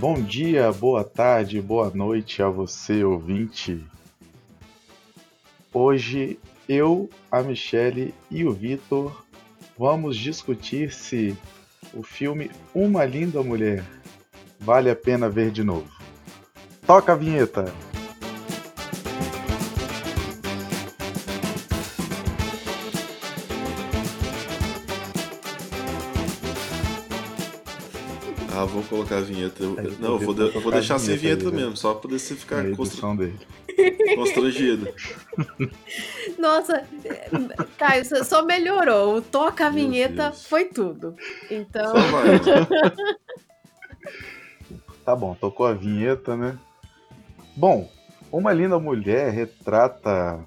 [0.00, 3.84] Bom dia, boa tarde, boa noite a você, ouvinte.
[5.74, 9.22] Hoje eu, a Michele e o Vitor
[9.78, 11.36] vamos discutir se
[11.92, 13.84] o filme Uma Linda Mulher
[14.58, 15.99] vale a pena ver de novo.
[16.90, 17.72] Toca a vinheta!
[28.52, 29.62] Ah, vou colocar a vinheta.
[29.62, 31.58] Eu- não, eu vou, de- eu vou deixar sem vinheta né?
[31.58, 33.38] mesmo, só pra você ficar constr- dele.
[34.16, 34.92] constrangido.
[36.36, 36.84] Nossa,
[37.78, 39.18] Caio, você só melhorou.
[39.18, 41.14] O toca a vinheta foi tudo.
[41.48, 42.26] Então, Só vai.
[42.26, 42.66] mano.
[45.04, 46.58] Tá bom, tocou a vinheta, né?
[47.56, 47.90] Bom,
[48.30, 50.46] Uma Linda Mulher retrata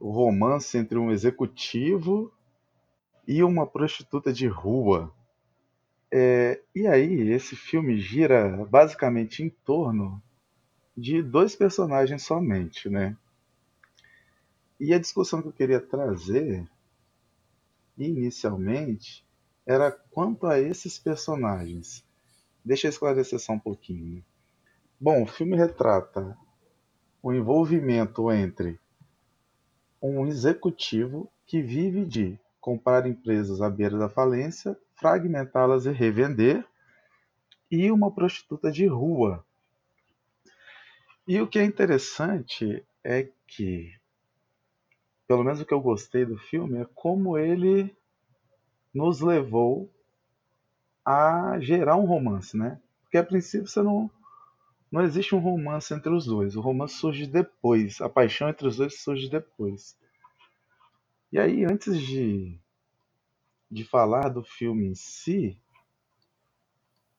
[0.00, 2.32] o romance entre um executivo
[3.28, 5.12] e uma prostituta de rua.
[6.10, 10.22] É, e aí, esse filme gira basicamente em torno
[10.96, 13.14] de dois personagens somente, né?
[14.80, 16.66] E a discussão que eu queria trazer
[17.96, 19.24] inicialmente
[19.66, 22.02] era quanto a esses personagens.
[22.64, 24.24] Deixa eu esclarecer só um pouquinho.
[25.04, 26.34] Bom, o filme retrata
[27.22, 28.80] o envolvimento entre
[30.00, 36.66] um executivo que vive de comprar empresas à beira da falência, fragmentá-las e revender,
[37.70, 39.44] e uma prostituta de rua.
[41.28, 43.92] E o que é interessante é que,
[45.28, 47.94] pelo menos o que eu gostei do filme, é como ele
[48.94, 49.92] nos levou
[51.04, 52.80] a gerar um romance, né?
[53.02, 54.10] Porque a princípio você não
[54.94, 56.54] não existe um romance entre os dois.
[56.54, 59.98] O romance surge depois, a paixão entre os dois surge depois.
[61.32, 62.56] E aí, antes de
[63.68, 65.60] de falar do filme em si,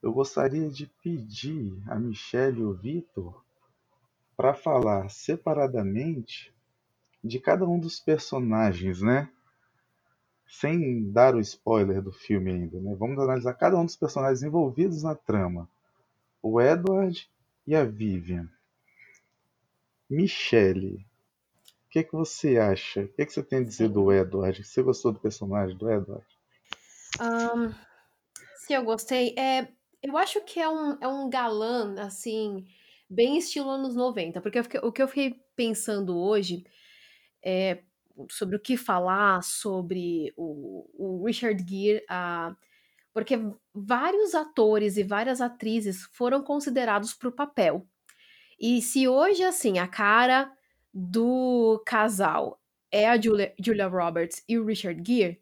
[0.02, 3.44] eu gostaria de pedir a Michelle e o Vitor
[4.38, 6.56] para falar separadamente
[7.22, 9.30] de cada um dos personagens, né?
[10.48, 12.96] Sem dar o spoiler do filme ainda, né?
[12.96, 15.68] Vamos analisar cada um dos personagens envolvidos na trama.
[16.42, 17.30] O Edward
[17.68, 18.50] e a Vivian.
[20.10, 23.02] Michelle, o que, que você acha?
[23.02, 24.64] O que, que você tem a dizer do Edward?
[24.64, 26.26] Você gostou do personagem do Edward?
[27.20, 27.74] ahn,
[28.58, 29.68] se eu gostei, é,
[30.02, 32.66] eu acho que é um, é um galã, assim,
[33.10, 36.64] bem estilo anos 90, porque fiquei- o que eu fiquei pensando hoje
[37.44, 37.84] é
[38.32, 42.56] sobre o que falar sobre o, o Richard Gere, ah,
[43.16, 43.40] porque
[43.74, 47.88] vários atores e várias atrizes foram considerados para o papel.
[48.60, 50.52] E se hoje, assim, a cara
[50.94, 52.62] do casal
[52.92, 55.42] é a Julia, Julia Roberts e o Richard Gere,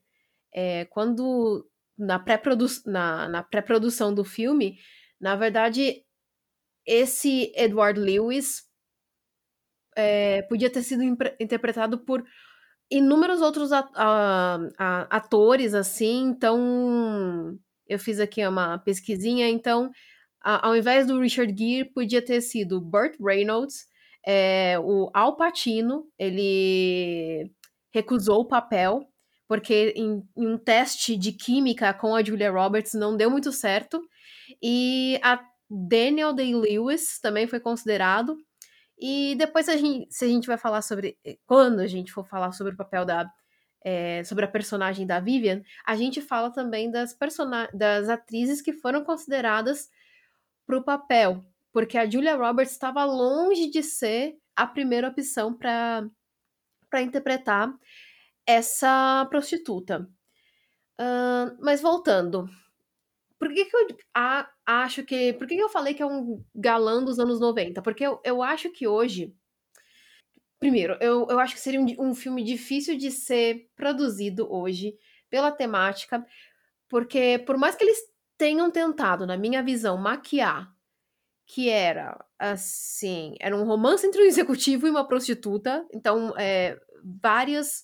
[0.53, 1.67] é, quando
[1.97, 4.77] na pré-produ na, na pré-produção do filme,
[5.19, 6.05] na verdade,
[6.85, 8.69] esse Edward Lewis
[9.95, 11.01] é, podia ter sido
[11.39, 12.23] interpretado por
[12.93, 13.71] inúmeros outros
[15.09, 19.89] atores, assim, então eu fiz aqui uma pesquisinha, então
[20.41, 23.87] ao invés do Richard Gere, podia ter sido Burt Reynolds,
[24.25, 27.51] é, o Al Pacino, ele
[27.91, 29.07] recusou o papel,
[29.47, 34.01] porque em, em um teste de química com a Julia Roberts não deu muito certo,
[34.61, 35.39] e a
[35.69, 38.37] Daniel Day-Lewis também foi considerado,
[38.99, 42.51] e depois a gente, se a gente vai falar sobre, quando a gente for falar
[42.51, 43.29] sobre o papel da,
[43.83, 47.15] é, sobre a personagem da Vivian, a gente fala também das,
[47.73, 49.89] das atrizes que foram consideradas
[50.65, 56.09] para o papel, porque a Julia Roberts estava longe de ser a primeira opção para
[57.01, 57.73] interpretar
[58.47, 60.07] essa prostituta.
[60.99, 62.47] Ahn, mas voltando,
[63.39, 65.33] por que, que a- acho que.
[65.33, 67.81] Por que, eu falei que é um galã dos anos 90?
[67.81, 69.35] Porque eu, eu acho que hoje.
[70.59, 74.95] Primeiro, eu, eu acho que seria um, um filme difícil de ser produzido hoje
[75.29, 76.25] pela temática,
[76.87, 77.97] porque por mais que eles
[78.37, 80.73] tenham tentado, na minha visão, maquiar
[81.45, 86.79] que era assim, era um romance entre um executivo e uma prostituta, então é,
[87.21, 87.83] vários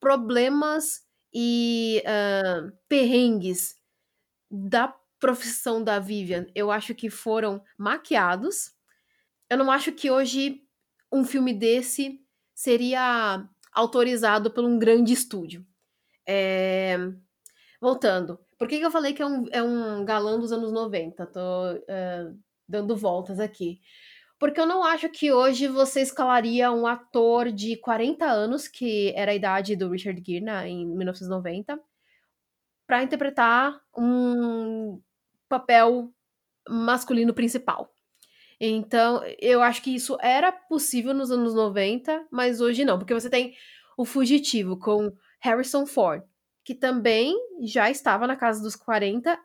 [0.00, 1.00] problemas
[1.32, 3.76] e ah, perrengues
[4.50, 8.72] da profissão da Vivian, eu acho que foram maquiados.
[9.48, 10.60] Eu não acho que hoje
[11.12, 12.20] um filme desse
[12.52, 15.64] seria autorizado por um grande estúdio.
[16.26, 16.98] É,
[17.80, 21.26] Voltando, por que, que eu falei que é um, é um galã dos anos 90?
[21.26, 21.40] Tô,
[21.88, 22.32] é,
[22.68, 23.80] dando voltas aqui.
[24.38, 29.32] Porque eu não acho que hoje você escalaria um ator de 40 anos, que era
[29.32, 31.80] a idade do Richard Gere né, em 1990,
[32.86, 35.00] para interpretar um
[35.52, 36.10] papel
[36.66, 37.94] masculino principal.
[38.58, 43.28] Então, eu acho que isso era possível nos anos 90, mas hoje não, porque você
[43.28, 43.54] tem
[43.98, 46.22] o Fugitivo com Harrison Ford,
[46.64, 49.38] que também já estava na casa dos 40,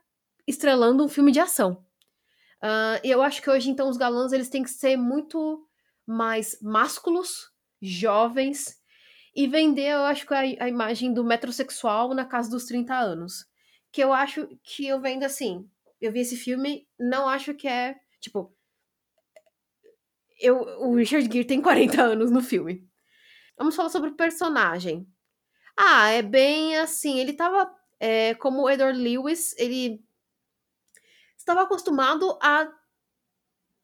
[0.47, 1.83] estrelando um filme de ação.
[2.63, 5.67] Uh, eu acho que hoje, então, os galãs eles têm que ser muito
[6.05, 7.51] mais másculos,
[7.81, 8.77] jovens,
[9.35, 13.45] e vender, eu acho que a, a imagem do metrosexual na casa dos 30 anos.
[13.91, 15.69] Que eu acho que eu vendo assim.
[15.99, 17.95] Eu vi esse filme, não acho que é.
[18.19, 18.55] Tipo.
[20.39, 22.87] Eu, o Richard Gere tem 40 anos no filme.
[23.57, 25.07] Vamos falar sobre o personagem.
[25.75, 27.19] Ah, é bem assim.
[27.19, 27.73] Ele tava.
[27.99, 30.05] É, como o Edward Lewis, ele
[31.35, 32.71] estava acostumado a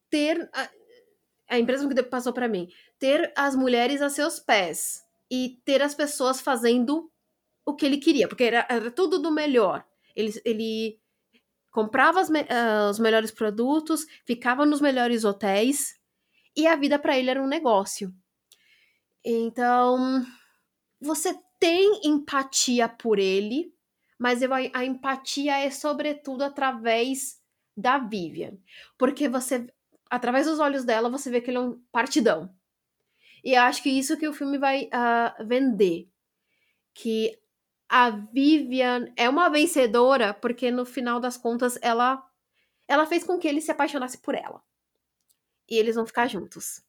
[0.10, 0.70] ter a,
[1.50, 2.68] a que passou para mim,
[3.00, 5.02] ter as mulheres a seus pés
[5.32, 7.12] e ter as pessoas fazendo
[7.66, 9.84] o que ele queria, porque era, era tudo do melhor.
[10.16, 11.02] Ele, ele
[11.74, 16.00] comprava as, uh, os melhores produtos, ficava nos melhores hotéis
[16.56, 18.14] e a vida para ele era um negócio.
[19.26, 20.24] Então,
[21.02, 23.74] você tem empatia por ele,
[24.20, 27.42] mas eu, a empatia é sobretudo através
[27.76, 28.56] da Vivian.
[28.96, 29.66] Porque você,
[30.10, 32.54] através dos olhos dela, você vê que ele é um partidão.
[33.44, 36.08] E eu acho que isso que o filme vai uh, vender.
[36.94, 37.40] Que
[37.94, 42.28] a Vivian é uma vencedora porque no final das contas ela
[42.88, 44.62] ela fez com que ele se apaixonasse por ela.
[45.70, 46.82] E eles vão ficar juntos.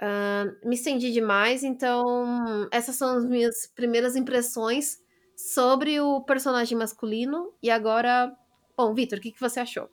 [0.00, 4.98] Uh, me estendi demais, então essas são as minhas primeiras impressões
[5.36, 7.52] sobre o personagem masculino.
[7.60, 8.32] E agora
[8.78, 9.90] Bom, Vitor, o que, que você achou?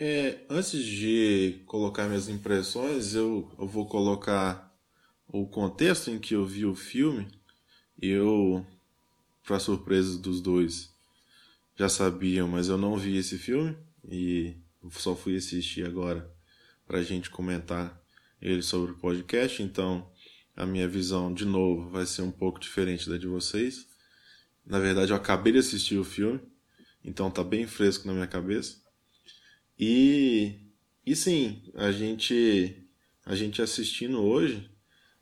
[0.00, 4.76] É, antes de colocar minhas impressões, eu, eu vou colocar
[5.28, 7.28] o contexto em que eu vi o filme.
[8.02, 8.66] Eu,
[9.48, 10.94] para surpresa dos dois,
[11.74, 13.76] já sabiam, mas eu não vi esse filme
[14.08, 14.54] e
[14.90, 16.30] só fui assistir agora
[16.86, 18.00] para a gente comentar
[18.40, 19.62] ele sobre o podcast.
[19.62, 20.08] Então,
[20.54, 23.88] a minha visão, de novo, vai ser um pouco diferente da de vocês.
[24.64, 26.40] Na verdade, eu acabei de assistir o filme
[27.04, 28.82] então tá bem fresco na minha cabeça.
[29.78, 30.60] E,
[31.06, 32.86] e sim, a gente,
[33.24, 34.70] a gente assistindo hoje,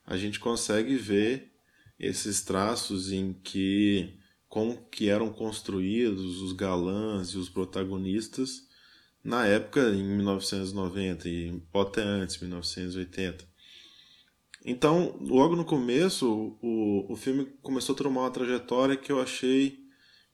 [0.04, 1.52] a gente consegue ver
[1.98, 4.15] esses traços em que
[4.56, 8.66] como que eram construídos os galãs e os protagonistas
[9.22, 13.46] na época em 1990 e até antes, 1980.
[14.64, 19.78] Então, logo no começo, o, o filme começou a tomar uma trajetória que eu achei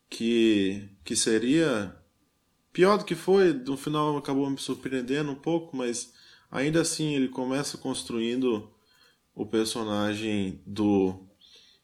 [0.08, 1.92] que, que seria
[2.72, 6.14] pior do que foi, no final acabou me surpreendendo um pouco, mas
[6.48, 8.72] ainda assim ele começa construindo
[9.34, 11.26] o personagem do,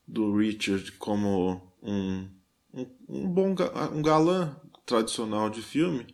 [0.07, 2.29] do Richard como um,
[2.73, 3.55] um, um bom
[3.93, 6.07] um galã tradicional de filme.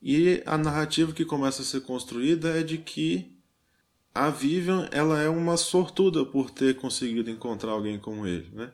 [0.00, 3.36] E a narrativa que começa a ser construída é de que
[4.14, 8.72] a Vivian ela é uma sortuda por ter conseguido encontrar alguém como ele, né?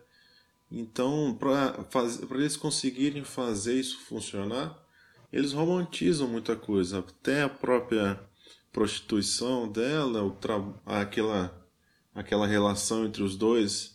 [0.71, 4.79] Então, para eles conseguirem fazer isso funcionar,
[5.33, 8.19] eles romantizam muita coisa, até a própria
[8.73, 10.37] prostituição dela, o
[10.87, 11.67] aquela,
[12.15, 13.92] aquela relação entre os dois,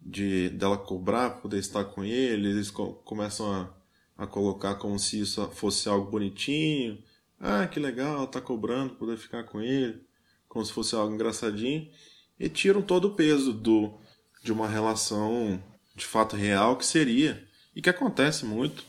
[0.00, 3.70] de dela cobrar poder estar com ele, eles co começam a,
[4.16, 7.02] a colocar como se isso fosse algo bonitinho.
[7.38, 10.02] Ah, que legal, tá cobrando poder ficar com ele,
[10.48, 11.90] como se fosse algo engraçadinho,
[12.38, 13.94] e tiram todo o peso do,
[14.42, 15.62] de uma relação
[15.94, 18.84] de fato real que seria e que acontece muito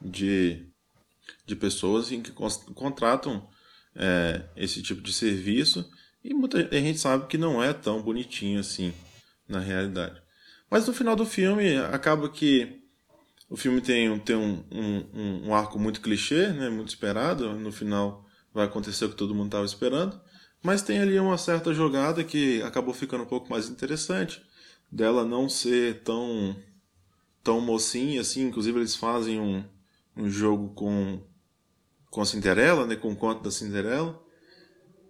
[0.00, 0.66] de,
[1.46, 2.32] de pessoas em que
[2.74, 3.46] contratam
[3.94, 5.90] é, esse tipo de serviço
[6.24, 8.92] e muita gente sabe que não é tão bonitinho assim
[9.48, 10.22] na realidade.
[10.72, 12.80] Mas no final do filme acaba que
[13.50, 17.52] o filme tem, tem um, um, um arco muito clichê, né, muito esperado.
[17.52, 18.24] No final
[18.54, 20.18] vai acontecer o que todo mundo estava esperando.
[20.62, 24.42] Mas tem ali uma certa jogada que acabou ficando um pouco mais interessante
[24.90, 26.56] dela não ser tão
[27.44, 28.46] tão mocinha assim.
[28.46, 29.62] Inclusive eles fazem um,
[30.16, 31.20] um jogo com
[32.10, 34.18] com a Cinderela, né, com o conto da Cinderela,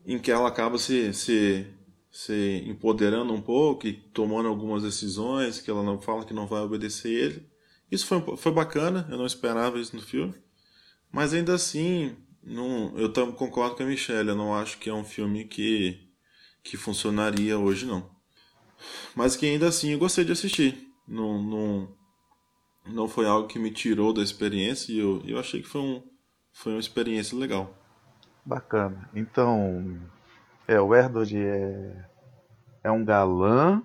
[0.05, 1.69] em que ela acaba se, se,
[2.13, 6.63] se empoderando um pouco e tomando algumas decisões que ela não fala que não vai
[6.63, 7.51] obedecer ele.
[7.91, 10.35] Isso foi, foi bacana, eu não esperava isso no filme.
[11.11, 14.95] Mas ainda assim, não, eu tam, concordo com a Michelle, eu não acho que é
[14.95, 16.09] um filme que,
[16.63, 18.13] que funcionaria hoje não
[19.15, 20.89] mas que ainda assim eu gostei de assistir.
[21.07, 21.89] Não, não,
[22.87, 26.03] não foi algo que me tirou da experiência e eu, eu achei que foi, um,
[26.53, 27.77] foi uma experiência legal.
[28.45, 29.09] Bacana.
[29.15, 30.01] Então,
[30.67, 32.05] é, o Erdod é,
[32.85, 33.83] é um galã,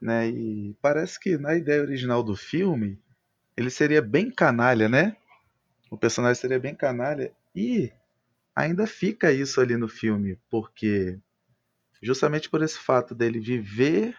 [0.00, 0.28] né?
[0.28, 3.00] E parece que na ideia original do filme,
[3.56, 5.16] ele seria bem canalha, né?
[5.90, 7.32] O personagem seria bem canalha.
[7.54, 7.92] E
[8.54, 11.18] ainda fica isso ali no filme, porque
[12.02, 14.16] justamente por esse fato dele viver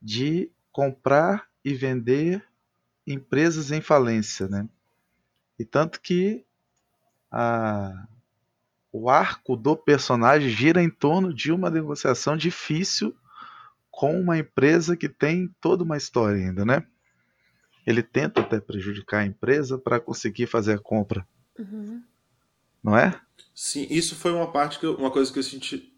[0.00, 2.44] de comprar e vender
[3.06, 4.68] empresas em falência, né?
[5.58, 6.44] E tanto que
[7.30, 8.06] a,
[8.92, 13.16] o arco do personagem gira em torno de uma negociação difícil
[13.90, 16.86] com uma empresa que tem toda uma história ainda, né?
[17.86, 21.26] Ele tenta até prejudicar a empresa para conseguir fazer a compra.
[21.58, 22.02] Uhum.
[22.82, 23.18] Não é?
[23.54, 25.92] Sim, isso foi uma parte que eu, uma coisa que eu senti.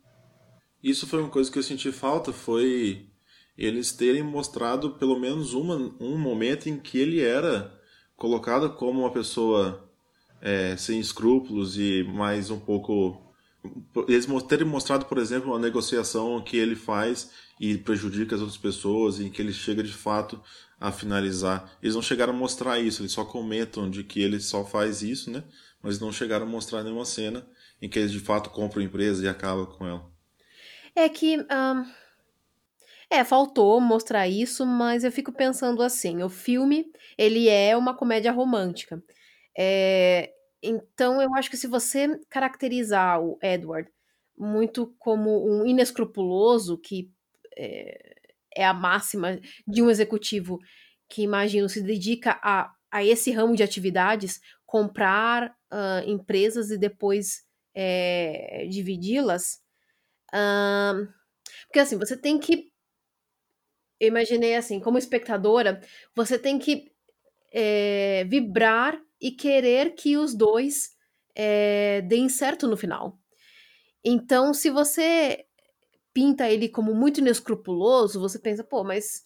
[0.82, 3.08] Isso foi uma coisa que eu senti falta, foi
[3.56, 7.72] eles terem mostrado pelo menos uma, um momento em que ele era
[8.16, 9.88] colocado como uma pessoa
[10.44, 13.18] é, sem escrúpulos e mais um pouco.
[14.06, 19.18] Eles terem mostrado, por exemplo, uma negociação que ele faz e prejudica as outras pessoas,
[19.18, 20.38] e que ele chega de fato
[20.78, 21.72] a finalizar.
[21.82, 25.30] Eles não chegaram a mostrar isso, eles só comentam de que ele só faz isso,
[25.30, 25.42] né?
[25.82, 27.46] Mas não chegaram a mostrar nenhuma cena
[27.80, 30.10] em que ele de fato compra a empresa e acaba com ela.
[30.94, 31.38] É que.
[31.38, 32.04] Um,
[33.08, 36.86] é, faltou mostrar isso, mas eu fico pensando assim: o filme
[37.16, 39.02] ele é uma comédia romântica.
[39.56, 40.32] É,
[40.62, 43.90] então eu acho que se você caracterizar o Edward
[44.36, 47.10] muito como um inescrupuloso, que
[47.56, 48.14] é,
[48.56, 50.58] é a máxima de um executivo
[51.08, 57.44] que imagino se dedica a, a esse ramo de atividades, comprar uh, empresas e depois
[57.74, 59.60] é, dividi-las.
[60.32, 61.06] Uh,
[61.66, 62.72] porque assim, você tem que.
[64.00, 65.80] Eu imaginei assim, como espectadora,
[66.14, 66.90] você tem que
[67.52, 70.90] é, vibrar e querer que os dois
[71.34, 73.18] é, deem certo no final.
[74.04, 75.46] Então, se você
[76.12, 79.24] pinta ele como muito inescrupuloso, você pensa, pô, mas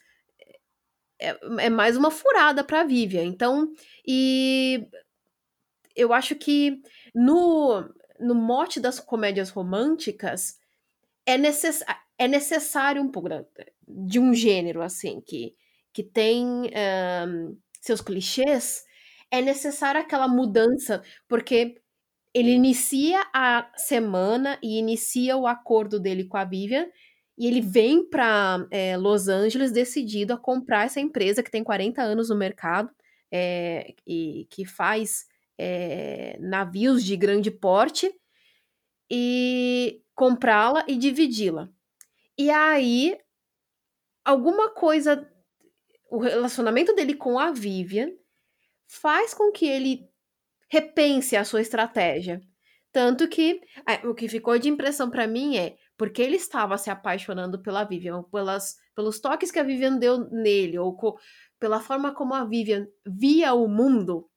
[1.21, 1.37] é,
[1.67, 3.25] é mais uma furada para Vivian.
[3.25, 3.73] Então,
[4.07, 4.89] e
[5.97, 6.81] eu acho que
[7.13, 7.83] no,
[8.21, 10.61] no mote das comédias românticas
[11.27, 11.83] é, necess,
[12.17, 13.29] é necessário um pouco
[13.85, 15.57] de um gênero assim que,
[15.93, 16.71] que tem
[17.27, 18.87] um, seus clichês.
[19.31, 21.81] É necessária aquela mudança, porque
[22.35, 26.87] ele inicia a semana e inicia o acordo dele com a Vivian
[27.37, 32.03] e ele vem para é, Los Angeles decidido a comprar essa empresa que tem 40
[32.03, 32.91] anos no mercado
[33.31, 38.13] é, e que faz é, navios de grande porte
[39.11, 41.69] e comprá-la e dividi-la.
[42.37, 43.17] E aí,
[44.25, 45.29] alguma coisa,
[46.11, 48.11] o relacionamento dele com a Vivian
[48.89, 50.09] faz com que ele
[50.69, 52.41] repense a sua estratégia.
[52.91, 53.61] Tanto que
[54.05, 58.23] o que ficou de impressão para mim é porque ele estava se apaixonando pela Vivian,
[58.25, 61.19] pelas, pelos toques que a Vivian deu nele, ou co,
[61.59, 64.31] pela forma como a Vivian via o mundo,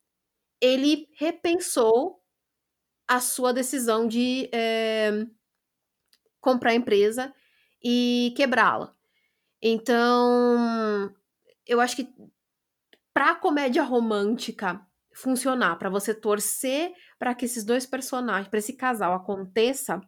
[0.60, 2.20] ele repensou
[3.08, 5.25] a sua decisão de é,
[6.39, 7.34] comprar a empresa
[7.84, 8.93] e quebrá-la.
[9.62, 11.13] Então,
[11.67, 12.13] eu acho que
[13.13, 19.13] para comédia romântica funcionar, para você torcer para que esses dois personagens, para esse casal
[19.13, 20.01] aconteça,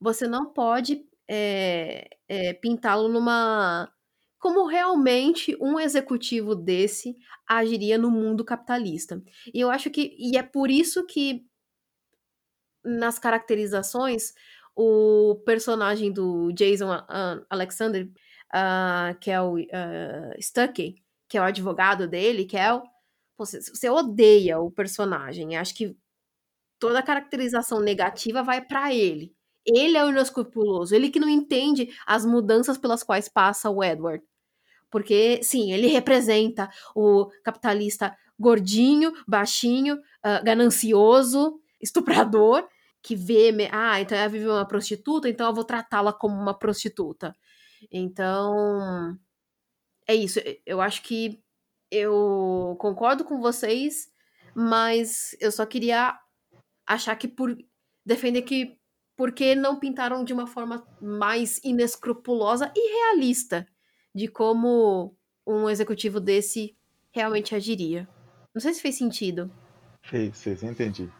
[0.00, 3.92] você não pode é, é, pintá-lo numa.
[4.38, 7.16] Como realmente um executivo desse
[7.48, 9.20] agiria no mundo capitalista.
[9.52, 10.14] E eu acho que.
[10.18, 11.44] E é por isso que
[12.84, 14.32] nas caracterizações,
[14.74, 16.88] o personagem do Jason
[17.50, 18.06] Alexander,
[18.54, 22.82] uh, que é o uh, Stuckey, que é o advogado dele, que é o.
[23.38, 25.56] Você, você odeia o personagem.
[25.56, 25.96] Acho que
[26.78, 29.34] toda a caracterização negativa vai para ele.
[29.64, 34.24] Ele é o inescrupuloso, ele que não entende as mudanças pelas quais passa o Edward.
[34.90, 42.66] Porque, sim, ele representa o capitalista gordinho, baixinho, uh, ganancioso, estuprador,
[43.02, 47.34] que vê, ah, então ela vive uma prostituta, então eu vou tratá-la como uma prostituta.
[47.90, 49.16] Então,
[50.06, 50.40] é isso.
[50.64, 51.42] Eu acho que
[51.90, 54.08] eu concordo com vocês,
[54.54, 56.18] mas eu só queria
[56.86, 57.56] achar que por
[58.04, 58.78] defender que
[59.16, 63.66] porque não pintaram de uma forma mais inescrupulosa e realista
[64.14, 66.76] de como um executivo desse
[67.10, 68.06] realmente agiria.
[68.54, 69.50] Não sei se fez sentido.
[70.02, 71.10] Fez, fez, entendi.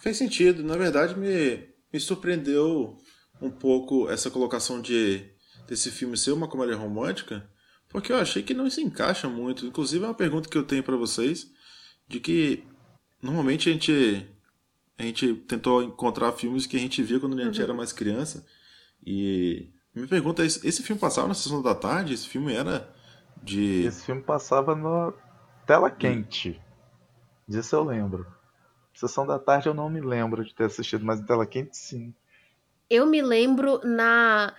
[0.00, 0.64] Fez sentido.
[0.64, 2.98] Na verdade, me, me surpreendeu
[3.40, 5.30] um pouco essa colocação de
[5.68, 7.48] desse filme ser uma comédia romântica,
[7.90, 9.66] porque eu achei que não se encaixa muito.
[9.66, 11.50] Inclusive, é uma pergunta que eu tenho para vocês,
[12.08, 12.64] de que
[13.22, 14.26] normalmente a gente
[14.98, 17.64] a gente tentou encontrar filmes que a gente via quando a gente Uhum.
[17.64, 18.46] era mais criança.
[19.04, 22.14] E me pergunta, esse esse filme passava na sessão da tarde?
[22.14, 22.88] Esse filme era
[23.42, 23.84] de.
[23.84, 25.12] Esse filme passava na
[25.66, 26.60] tela quente.
[27.48, 28.26] Disso eu lembro.
[28.94, 32.14] Sessão da tarde eu não me lembro de ter assistido, mas em tela quente sim.
[32.90, 34.52] Eu me lembro na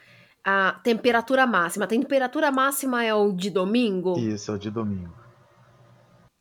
[0.44, 1.86] a temperatura máxima.
[1.86, 4.18] A temperatura máxima é o de domingo?
[4.18, 5.14] Isso, é o de domingo.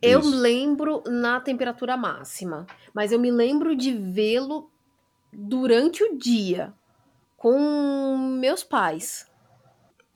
[0.02, 0.37] Eu Isso.
[0.37, 4.71] lembro na temperatura máxima, mas eu me lembro de vê-lo
[5.33, 6.73] durante o dia
[7.37, 9.26] com meus pais.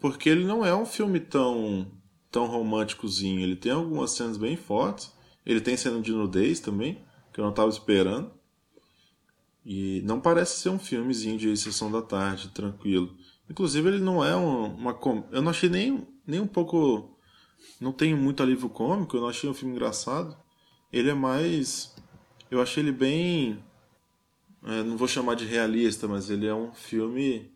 [0.01, 1.87] Porque ele não é um filme tão,
[2.31, 3.41] tão românticozinho.
[3.41, 5.13] Ele tem algumas cenas bem fortes.
[5.45, 8.31] Ele tem cena de nudez também, que eu não estava esperando.
[9.65, 13.17] E não parece ser um filmezinho de sessão da tarde, tranquilo.
[13.51, 14.99] Inclusive, ele não é um- uma.
[15.33, 17.17] Eu não achei nem, nem um pouco.
[17.81, 20.37] Não tem muito alívio cômico, eu não achei um filme engraçado.
[20.93, 21.95] Ele é mais.
[22.51, 23.63] Eu achei ele bem.
[24.63, 27.53] é, não vou chamar de realista, mas ele é um filme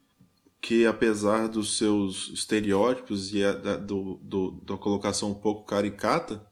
[0.60, 6.46] que apesar dos seus estereótipos e a, da, do, do- da colocação um pouco caricata,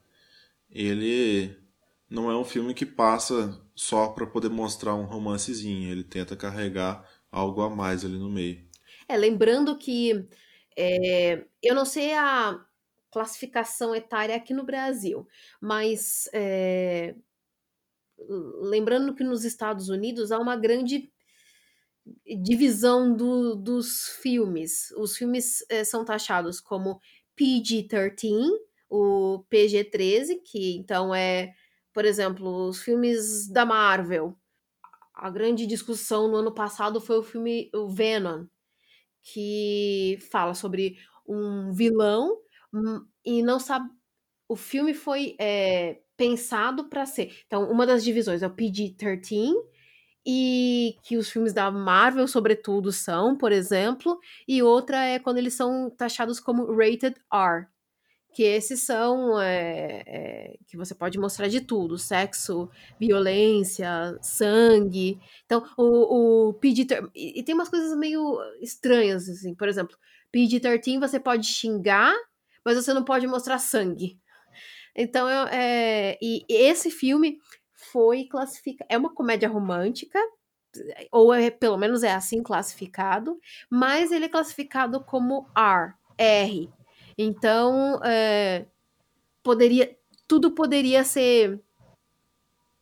[0.71, 1.57] ele
[2.11, 5.91] não é um filme que passa só para poder mostrar um romancezinho.
[5.91, 8.66] Ele tenta carregar algo a mais ali no meio.
[9.09, 10.27] É, lembrando que
[10.77, 12.65] é, eu não sei a
[13.11, 15.27] classificação etária aqui no Brasil,
[15.61, 17.15] mas é,
[18.63, 21.11] lembrando que nos Estados Unidos há uma grande
[22.43, 24.91] divisão do- dos filmes.
[24.97, 27.01] Os filmes eh, são taxados como
[27.35, 28.51] PG-13,
[28.89, 31.53] o PG-13, que então é,
[31.93, 34.37] por exemplo, os filmes da Marvel.
[35.15, 38.47] A grande discussão no ano passado foi o filme o Venom,
[39.33, 42.39] que fala sobre um vilão
[42.73, 43.91] hum, e não sabe.
[44.49, 47.35] O filme foi é, pensado para ser.
[47.47, 49.53] Então, uma das divisões é o PG-13,
[50.27, 55.55] e que os filmes da Marvel, sobretudo, são, por exemplo, e outra é quando eles
[55.55, 57.67] são taxados como rated R,
[58.37, 62.69] que esses são é, é, que você pode mostrar de tudo, sexo,
[63.01, 63.89] violência,
[64.21, 65.19] sangue.
[65.47, 69.97] Então, o, o PG-13 e e tem umas coisas meio estranhas assim, por exemplo,
[70.31, 72.15] PG-13 você pode xingar,
[72.65, 74.19] mas você não pode mostrar sangue.
[74.95, 77.39] Então, eu- é, e esse filme
[77.93, 78.89] foi classificado.
[78.91, 80.19] É uma comédia romântica,
[81.13, 83.39] ou é, pelo menos é assim classificado,
[83.71, 86.71] mas ele é classificado como R, R.
[87.19, 88.67] Então, é,
[89.43, 89.97] poderia,
[90.29, 91.61] tudo poderia ser,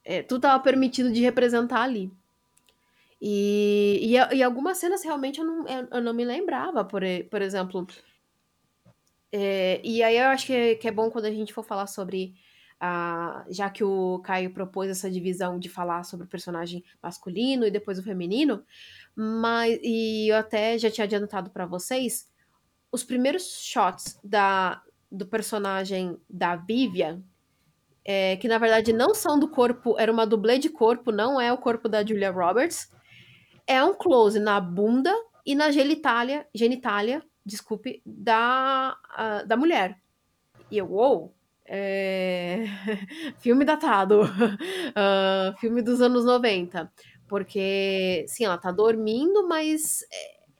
[0.05, 2.11] é, tudo estava permitido de representar ali.
[3.21, 7.87] E, e, e algumas cenas realmente eu não, eu, não me lembrava, por, por exemplo.
[9.33, 11.87] É, e aí eu acho que é, que é bom quando a gente for falar
[11.87, 12.35] sobre.
[12.81, 17.71] a já que o Caio propôs essa divisão de falar sobre o personagem masculino e
[17.71, 18.65] depois o feminino,
[19.17, 22.29] mas e eu até já tinha adiantado para vocês
[22.95, 24.81] os primeiros shots da,
[25.11, 27.23] do personagem da Vivian,
[28.05, 31.53] é, que na verdade não são do corpo, era uma dublê de corpo, não é
[31.53, 32.91] o corpo da Julia Roberts,
[33.67, 35.13] é um close na bunda
[35.45, 38.97] e na genitália, genitália desculpe, da,
[39.47, 39.99] da mulher.
[40.71, 41.35] E eu, uou,
[41.67, 42.65] é...
[43.39, 44.23] filme datado,
[44.97, 46.91] Ah, filme dos anos 90.
[47.29, 50.05] Porque, sim, ela tá dormindo, mas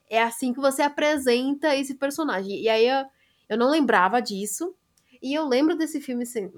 [0.09, 2.61] é, assim que você apresenta esse personagem.
[2.61, 3.05] E aí eu,
[3.49, 4.75] eu não lembrava disso.
[5.21, 6.51] E eu lembro desse filme assim,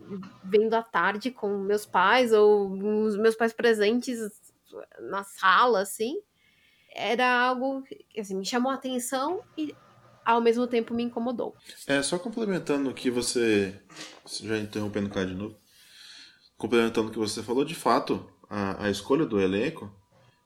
[0.44, 2.72] vendo à tarde com meus pais, ou
[3.06, 4.20] os meus pais presentes
[5.10, 6.20] na sala, assim.
[6.94, 9.74] Era algo que assim, me chamou a atenção e
[10.26, 11.56] ao mesmo tempo me incomodou.
[11.86, 13.80] É, só complementando o que você.
[14.42, 15.56] Já interrompendo o cara de novo.
[16.58, 19.90] Complementando o que você falou, de fato, a, a escolha do elenco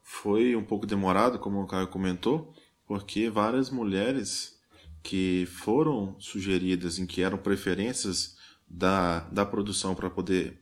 [0.04, 2.54] foi um pouco demorado, como o Caio comentou,
[2.86, 4.60] porque várias mulheres
[5.04, 10.62] que foram sugeridas em que eram preferências da, da produção para poder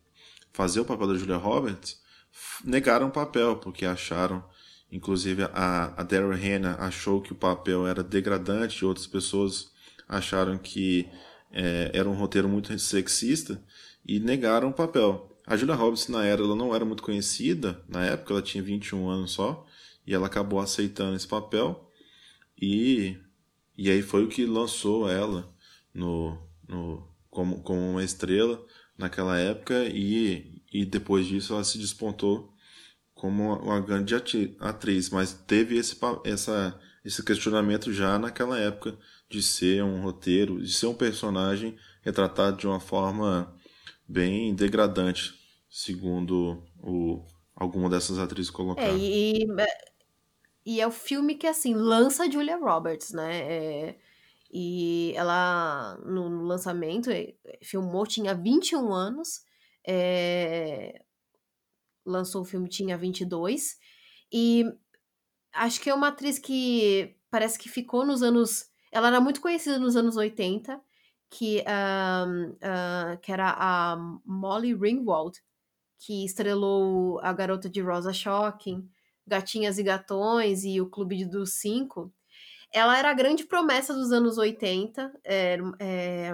[0.51, 1.99] fazer o papel da Julia Roberts
[2.63, 4.43] negaram o papel, porque acharam,
[4.91, 9.71] inclusive a, a Daryl Hannah achou que o papel era degradante, outras pessoas
[10.07, 11.09] acharam que
[11.51, 13.63] é, era um roteiro muito sexista
[14.05, 15.37] e negaram o papel.
[15.45, 19.09] A Julia Roberts, na era, ela não era muito conhecida, na época ela tinha 21
[19.09, 19.65] anos só,
[20.05, 21.88] e ela acabou aceitando esse papel,
[22.61, 23.17] e,
[23.77, 25.53] e aí foi o que lançou ela
[25.93, 28.63] no, no, como, como uma estrela
[28.97, 32.53] naquela época, e, e depois disso ela se despontou
[33.13, 34.15] como uma grande
[34.59, 38.97] atriz, mas teve esse, essa, esse questionamento já naquela época
[39.29, 43.53] de ser um roteiro, de ser um personagem retratado de uma forma
[44.07, 45.33] bem degradante,
[45.69, 48.83] segundo o, alguma dessas atrizes colocar.
[48.83, 49.45] É, e,
[50.69, 53.39] e é o filme que, assim, lança Julia Roberts, né?
[53.39, 53.99] É,
[54.51, 59.43] e ela, no, no lançamento, é, filmou, tinha 21 anos,
[59.83, 61.03] é,
[62.05, 63.79] lançou o filme, tinha 22,
[64.31, 64.63] e
[65.53, 68.69] acho que é uma atriz que parece que ficou nos anos.
[68.91, 70.79] Ela era muito conhecida nos anos 80,
[71.31, 71.63] que,
[72.27, 75.41] um, uh, que era a Molly Ringwald,
[75.97, 78.87] que estrelou A Garota de Rosa Shocking,
[79.29, 82.11] Gatinhas e Gatões e O Clube dos Cinco.
[82.73, 86.31] Ela era a grande promessa dos anos 80, é, é,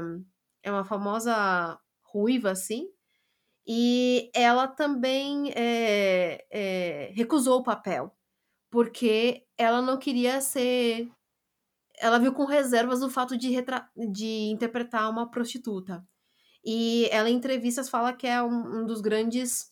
[0.64, 2.90] é uma famosa ruiva, assim,
[3.68, 8.16] e ela também é, é, recusou o papel,
[8.70, 11.10] porque ela não queria ser.
[11.98, 13.50] Ela viu com reservas o fato de,
[14.12, 16.06] de interpretar uma prostituta.
[16.64, 19.72] E ela, em entrevistas, fala que é um, um dos grandes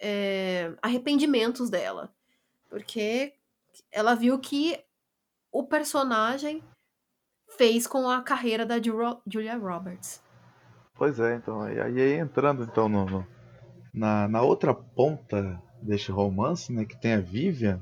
[0.00, 2.14] é, arrependimentos dela.
[2.74, 3.32] Porque
[3.92, 4.76] ela viu que
[5.52, 6.60] o personagem
[7.56, 10.20] fez com a carreira da Julia Roberts.
[10.92, 11.62] Pois é, então.
[11.62, 13.26] Aí entrando então no, no,
[13.92, 17.80] na, na outra ponta deste romance, né, que tem a Vivian,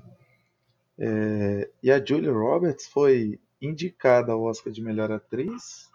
[0.99, 5.91] é, e a Julia Roberts foi indicada ao Oscar de Melhor Atriz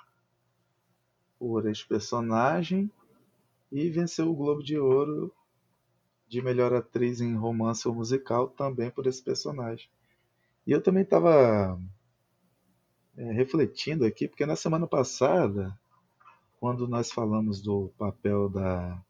[1.38, 2.92] por este personagem
[3.72, 5.32] e venceu o Globo de Ouro
[6.28, 9.90] de melhor atriz em romance ou musical também por esse personagem.
[10.66, 11.80] E eu também estava
[13.16, 15.78] é, refletindo aqui, porque na semana passada,
[16.60, 19.02] quando nós falamos do papel da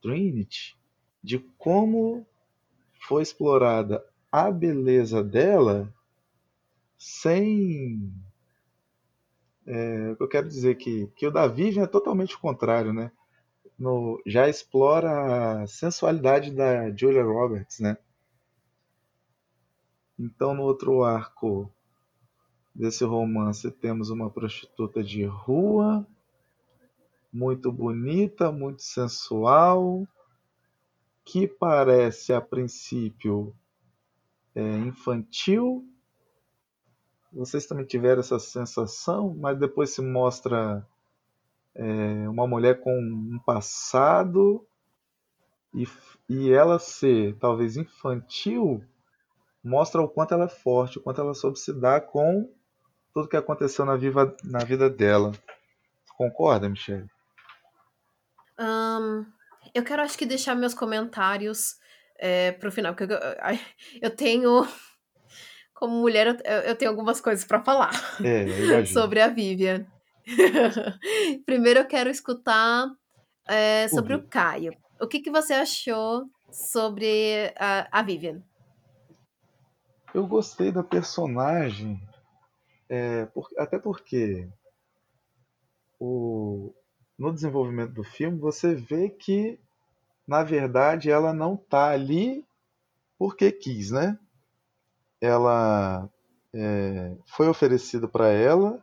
[0.00, 0.78] Trinity,
[1.22, 2.26] de como
[3.00, 5.92] foi explorada a beleza dela
[6.96, 8.12] sem.
[9.66, 13.10] É, eu quero dizer que, que o da Vivian é totalmente o contrário, né?
[13.80, 17.96] No, já explora a sensualidade da Julia Roberts, né?
[20.18, 21.72] Então, no outro arco
[22.74, 26.06] desse romance, temos uma prostituta de rua,
[27.32, 30.06] muito bonita, muito sensual,
[31.24, 33.56] que parece a princípio
[34.54, 35.88] é, infantil.
[37.32, 40.86] Vocês também tiveram essa sensação, mas depois se mostra
[41.74, 44.66] é, uma mulher com um passado
[45.74, 45.86] e,
[46.28, 48.84] e ela ser talvez infantil
[49.62, 52.50] mostra o quanto ela é forte, o quanto ela soube se dar com
[53.12, 55.32] tudo que aconteceu na, viva, na vida dela.
[56.16, 57.08] Concorda, Michelle?
[58.58, 59.26] Um,
[59.74, 61.76] eu quero acho que deixar meus comentários
[62.18, 63.18] é, pro final, porque eu,
[64.02, 64.66] eu tenho
[65.80, 67.90] como mulher eu, eu tenho algumas coisas para falar
[68.22, 69.86] é, sobre a Vivian.
[71.46, 72.88] Primeiro eu quero escutar
[73.48, 74.20] é, sobre uhum.
[74.20, 74.72] o Caio.
[75.00, 78.42] O que, que você achou sobre a, a Vivian?
[80.12, 82.00] Eu gostei da personagem,
[82.88, 84.48] é, por, até porque
[85.98, 86.74] o,
[87.18, 89.58] no desenvolvimento do filme você vê que,
[90.26, 92.44] na verdade, ela não tá ali
[93.18, 94.18] porque quis, né?
[95.20, 96.08] Ela
[96.52, 98.82] é, foi oferecido para ela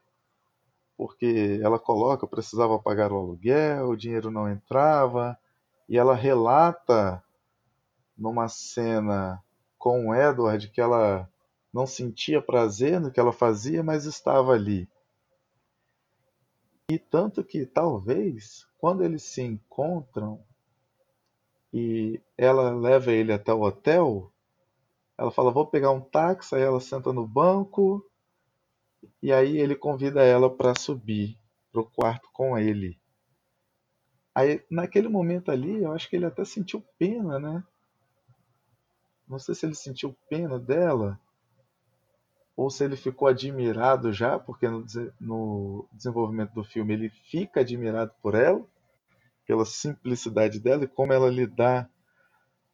[0.97, 5.37] porque ela coloca, precisava pagar o aluguel, o dinheiro não entrava,
[5.87, 7.23] e ela relata
[8.17, 9.41] numa cena
[9.77, 11.29] com o Edward que ela
[11.71, 14.89] não sentia prazer no que ela fazia, mas estava ali.
[16.89, 20.41] E tanto que talvez quando eles se encontram
[21.71, 24.31] e ela leva ele até o hotel,
[25.17, 26.55] ela fala: Vou pegar um táxi.
[26.55, 28.03] Aí ela senta no banco
[29.21, 31.37] e aí ele convida ela para subir
[31.71, 32.99] pro quarto com ele.
[34.33, 37.63] Aí naquele momento ali, eu acho que ele até sentiu pena, né?
[39.27, 41.19] Não sei se ele sentiu pena dela
[42.57, 44.83] ou se ele ficou admirado já, porque no,
[45.19, 48.65] no desenvolvimento do filme ele fica admirado por ela,
[49.45, 51.87] pela simplicidade dela e como ela lidar,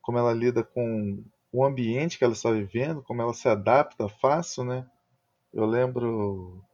[0.02, 4.64] como ela lida com o ambiente que ela está vivendo, como ela se adapta fácil,
[4.64, 4.90] né?
[5.54, 6.66] Eu lembro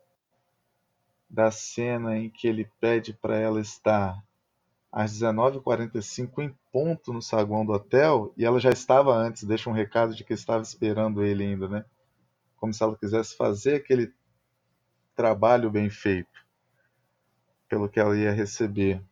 [1.30, 4.24] da cena em que ele pede para ela estar
[4.90, 9.74] às 19h45 em ponto no saguão do hotel e ela já estava antes, deixa um
[9.74, 11.86] recado de que estava esperando ele ainda, né?
[12.56, 14.14] Como se ela quisesse fazer aquele
[15.14, 16.40] trabalho bem feito
[17.68, 19.04] pelo que ela ia receber.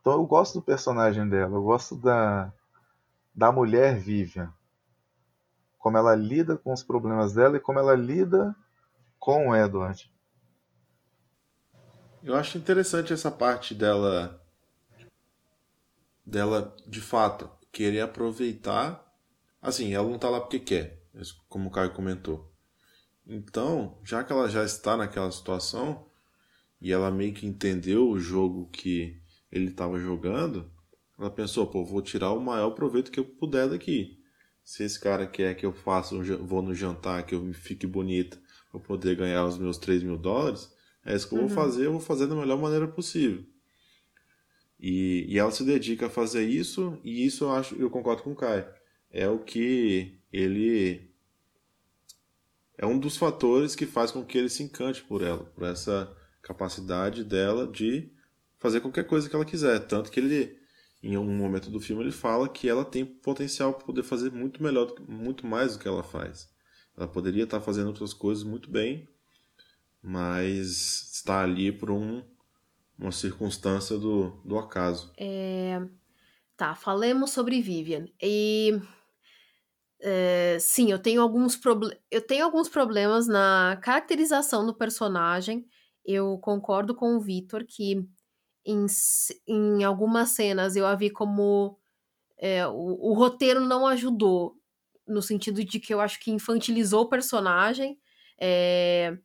[0.00, 2.52] Então eu gosto do personagem dela, eu gosto da,
[3.34, 4.54] da mulher Vivian
[5.84, 8.56] como ela lida com os problemas dela e como ela lida
[9.18, 10.10] com o Edward.
[12.22, 14.42] Eu acho interessante essa parte dela
[16.24, 19.14] dela de fato querer aproveitar.
[19.60, 21.02] Assim, ela não tá lá porque quer,
[21.50, 22.50] como o Caio comentou.
[23.26, 26.06] Então, já que ela já está naquela situação
[26.80, 29.20] e ela meio que entendeu o jogo que
[29.52, 30.72] ele estava jogando,
[31.18, 34.23] ela pensou, pô, vou tirar o maior proveito que eu puder daqui.
[34.64, 38.40] Se esse cara quer que eu faça, um, vou no jantar, que eu fique bonita,
[38.70, 40.72] para poder ganhar os meus 3 mil dólares,
[41.04, 41.46] é isso que eu uhum.
[41.46, 43.44] vou fazer, eu vou fazer da melhor maneira possível.
[44.80, 48.32] E, e ela se dedica a fazer isso, e isso eu acho, eu concordo com
[48.32, 48.66] o Kai.
[49.10, 51.14] É o que ele
[52.76, 56.12] é um dos fatores que faz com que ele se encante por ela, por essa
[56.42, 58.10] capacidade dela de
[58.58, 60.58] fazer qualquer coisa que ela quiser, tanto que ele
[61.04, 64.62] em um momento do filme ele fala que ela tem potencial para poder fazer muito
[64.62, 66.50] melhor, muito mais do que ela faz.
[66.96, 69.08] Ela poderia estar fazendo outras coisas muito bem,
[70.02, 72.22] mas está ali por um,
[72.98, 75.12] uma circunstância do, do acaso.
[75.18, 75.82] É...
[76.56, 78.06] Tá, falemos sobre Vivian.
[78.22, 78.80] E
[80.00, 81.98] é, sim, eu tenho alguns problemas.
[82.10, 85.66] Eu tenho alguns problemas na caracterização do personagem.
[86.04, 88.06] Eu concordo com o Vitor que
[88.64, 88.86] em,
[89.46, 91.78] em algumas cenas eu a vi como
[92.38, 94.56] é, o, o, roteiro não ajudou,
[95.06, 97.98] no sentido de que eu acho que infantilizou o personagem.
[98.40, 99.16] É,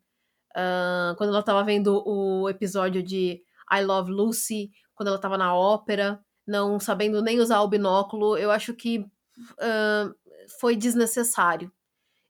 [0.52, 5.56] uh, quando ela estava vendo o episódio de I Love Lucy, quando ela estava na
[5.56, 10.16] ópera, não sabendo nem usar o binóculo, eu acho que uh,
[10.60, 11.72] foi desnecessário.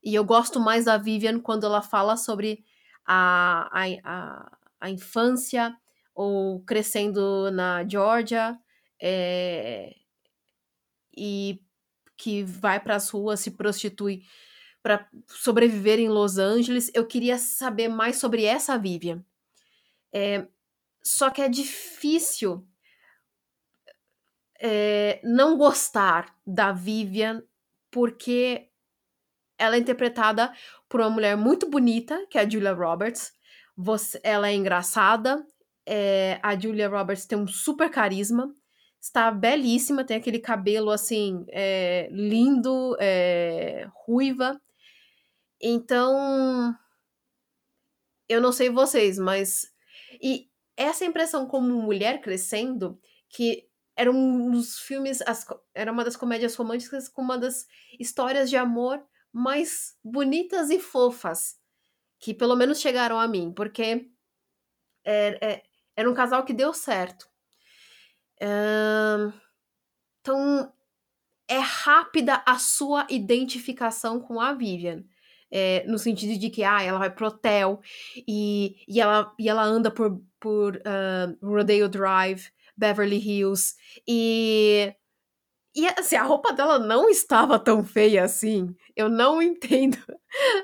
[0.02, 2.64] E eu gosto mais da Vivian quando ela fala sobre
[3.06, 5.76] a, a, a, a infância
[6.22, 8.58] ou crescendo na Georgia
[9.00, 9.94] é,
[11.16, 11.62] e
[12.14, 14.22] que vai para as ruas, se prostitui
[14.82, 16.90] para sobreviver em Los Angeles.
[16.92, 19.24] Eu queria saber mais sobre essa Vivian.
[20.12, 20.46] É,
[21.02, 22.68] só que é difícil
[24.60, 27.42] é, não gostar da Vivian
[27.90, 28.68] porque
[29.56, 30.52] ela é interpretada
[30.86, 33.32] por uma mulher muito bonita, que é a Julia Roberts.
[33.74, 35.42] Você, ela é engraçada.
[35.92, 38.54] É, a Julia Roberts tem um super carisma.
[39.00, 44.60] Está belíssima, tem aquele cabelo assim, é, lindo, é, ruiva.
[45.60, 46.74] Então,
[48.28, 49.72] eu não sei vocês, mas.
[50.22, 56.16] E essa impressão como mulher crescendo, que era um dos filmes, as, era uma das
[56.16, 57.66] comédias românticas com uma das
[57.98, 61.60] histórias de amor mais bonitas e fofas
[62.20, 64.10] que pelo menos chegaram a mim, porque
[65.04, 65.62] é, é,
[65.96, 67.26] era um casal que deu certo.
[70.20, 70.72] então
[71.48, 75.04] é rápida a sua identificação com a Vivian.
[75.52, 77.80] É, no sentido de que ah, ela vai pro hotel
[78.16, 83.74] e, e, ela, e ela anda por, por uh, Rodeo Drive Beverly Hills.
[84.08, 84.94] E.
[85.72, 88.74] E assim, a roupa dela não estava tão feia assim.
[88.96, 89.98] Eu não entendo.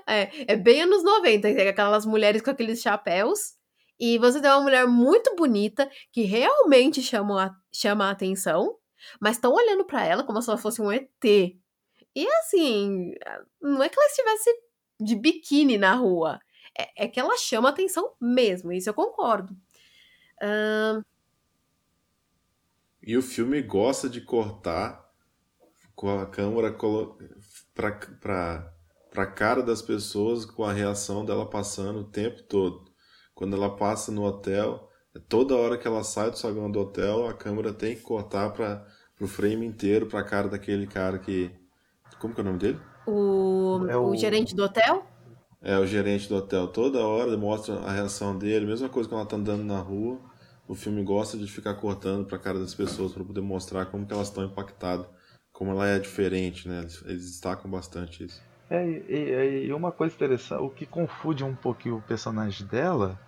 [0.06, 3.54] É, é bem anos 90, aquelas mulheres com aqueles chapéus.
[3.98, 8.76] E você tem uma mulher muito bonita que realmente chama a, chama a atenção,
[9.20, 11.09] mas estão olhando para ela como se ela fosse um ET.
[11.24, 13.12] E assim,
[13.61, 14.50] não é que ela estivesse
[15.00, 16.40] de biquíni na rua.
[16.78, 19.54] É, é que ela chama atenção mesmo, isso eu concordo.
[20.42, 21.02] Uh,
[23.02, 25.09] e o filme gosta de cortar
[25.94, 26.76] com a câmera
[27.74, 28.76] para
[29.16, 32.86] para a cara das pessoas com a reação dela passando o tempo todo.
[33.37, 37.29] Quando ela passa no hotel, é toda hora que ela sai do saguão do hotel,
[37.29, 38.85] a câmera tem que cortar para
[39.20, 41.51] o frame inteiro para a cara daquele cara que
[42.18, 42.81] como que é o nome dele?
[43.07, 44.09] O, é o...
[44.09, 45.05] o gerente do hotel?
[45.62, 46.68] É, o gerente do hotel.
[46.68, 50.18] Toda hora mostra a reação dele, mesma coisa quando ela tá andando na rua
[50.68, 54.07] o filme gosta de ficar cortando para a cara das pessoas para poder mostrar como
[54.07, 55.07] que elas estão impactadas,
[55.53, 56.81] como ela é diferente, né?
[56.81, 58.42] Eles, eles destacam bastante isso.
[58.68, 63.18] É, e, e, uma coisa interessante, o que confunde um pouquinho o personagem dela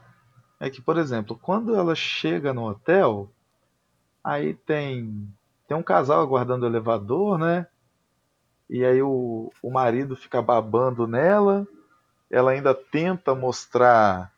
[0.61, 3.31] é que, por exemplo, quando ela chega no hotel,
[4.23, 5.29] aí tem
[5.67, 7.67] tem um casal aguardando o elevador, né?
[8.71, 11.67] E aí o, o marido fica babando nela,
[12.31, 14.33] ela ainda tenta mostrar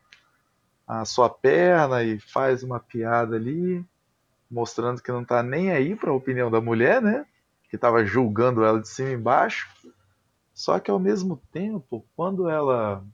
[0.87, 3.85] a sua perna e faz uma piada ali,
[4.51, 7.25] mostrando que não está nem aí para a opinião da mulher, né?
[7.69, 9.69] Que estava julgando ela de cima e embaixo.
[10.53, 13.05] Só que ao mesmo tempo, quando ela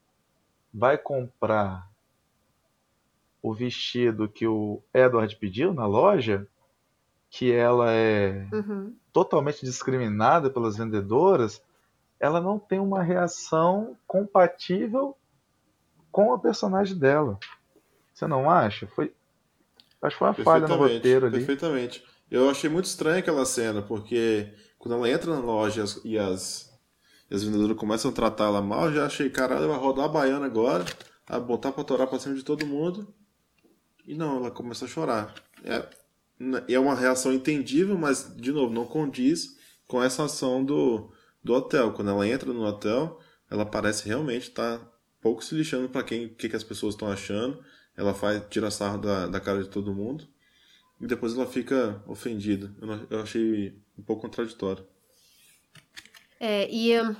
[0.73, 1.87] vai comprar
[3.46, 6.48] o vestido que o Edward pediu na loja,
[7.30, 8.92] que ela é uhum.
[9.12, 11.62] totalmente discriminada pelas vendedoras,
[12.18, 15.16] ela não tem uma reação compatível
[16.11, 17.38] com a personagem dela.
[18.12, 18.88] Você não acha?
[18.88, 19.14] Foi,
[20.02, 21.37] acho que foi uma falha no roteiro ali.
[21.37, 22.04] Perfeitamente.
[22.28, 26.76] Eu achei muito estranha aquela cena, porque quando ela entra na loja e as,
[27.30, 30.46] e as vendedoras começam a tratar ela mal, já achei, caralho, vai rodar a baiana
[30.46, 30.85] agora,
[31.28, 33.14] a botar pra torar pra cima de todo mundo.
[34.07, 35.35] E não, ela começa a chorar.
[35.64, 35.88] É,
[36.69, 41.11] é uma reação entendível, mas, de novo, não condiz com essa ação do,
[41.42, 41.92] do hotel.
[41.92, 46.29] Quando ela entra no hotel, ela parece realmente estar tá pouco se lixando para quem
[46.29, 47.62] que, que as pessoas estão achando.
[47.97, 50.29] Ela faz tira sarro da, da cara de todo mundo
[51.01, 52.75] e depois ela fica ofendida.
[52.81, 54.87] Eu, não, eu achei um pouco contraditório.
[56.38, 57.16] É, e hum,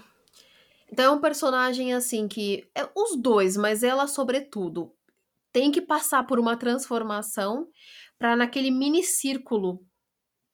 [0.93, 4.93] então é um personagem assim que é os dois, mas ela sobretudo
[5.53, 7.69] tem que passar por uma transformação
[8.19, 9.85] para naquele mini círculo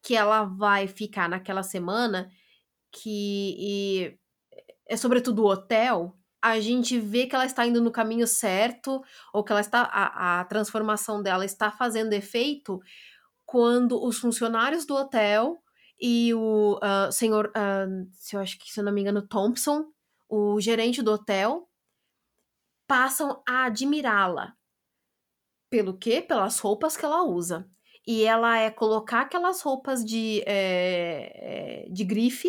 [0.01, 2.29] que ela vai ficar naquela semana
[2.91, 4.17] que
[4.87, 9.01] é sobretudo o hotel, a gente vê que ela está indo no caminho certo
[9.33, 12.79] ou que ela está a, a transformação dela está fazendo efeito
[13.45, 15.57] quando os funcionários do hotel
[15.99, 19.85] e o uh, senhor, uh, se eu acho que se eu não me engano, Thompson,
[20.27, 21.69] o gerente do hotel,
[22.87, 24.53] passam a admirá-la.
[25.73, 26.21] Pelo quê?
[26.21, 27.67] Pelas roupas que ela usa.
[28.05, 32.47] E ela é colocar aquelas roupas de, é, de grife,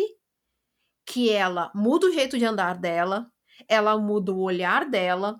[1.07, 3.27] que ela muda o jeito de andar dela,
[3.67, 5.39] ela muda o olhar dela.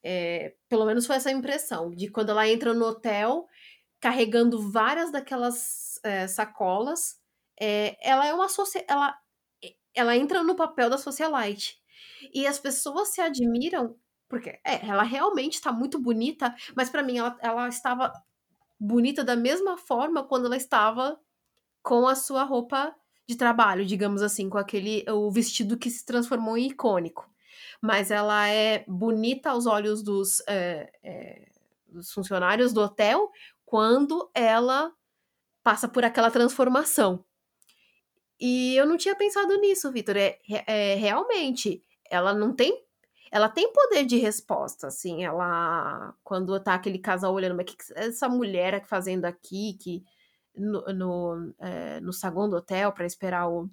[0.00, 3.48] É, pelo menos foi essa impressão, de quando ela entra no hotel
[3.98, 7.16] carregando várias daquelas é, sacolas.
[7.60, 8.46] É, ela é uma
[8.86, 9.18] ela
[9.92, 11.82] ela entra no papel da socialite.
[12.32, 13.96] E as pessoas se admiram
[14.28, 18.12] porque é, ela realmente está muito bonita, mas para mim ela, ela estava
[18.78, 21.18] bonita da mesma forma quando ela estava
[21.82, 22.94] com a sua roupa
[23.26, 27.28] de trabalho, digamos assim, com aquele o vestido que se transformou em icônico
[27.80, 31.48] mas ela é bonita aos olhos dos, é, é,
[31.86, 33.30] dos funcionários do hotel
[33.64, 34.92] quando ela
[35.62, 37.24] passa por aquela transformação.
[38.40, 40.16] E eu não tinha pensado nisso, Vitor.
[40.16, 42.83] É, é, realmente, ela não tem.
[43.34, 45.24] Ela tem poder de resposta, assim.
[45.24, 46.14] Ela.
[46.22, 49.76] Quando tá aquele casal olhando, mas o que, que essa mulher tá fazendo aqui?
[49.82, 50.04] Que
[50.54, 53.68] no, no, é, no saguão do hotel para esperar o,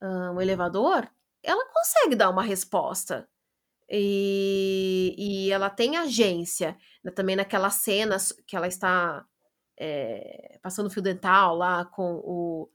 [0.00, 1.10] um, o elevador,
[1.42, 3.28] ela consegue dar uma resposta.
[3.90, 6.76] E, e ela tem agência.
[7.02, 9.26] Né, também naquela cena que ela está
[9.76, 12.70] é, passando fio dental lá com o.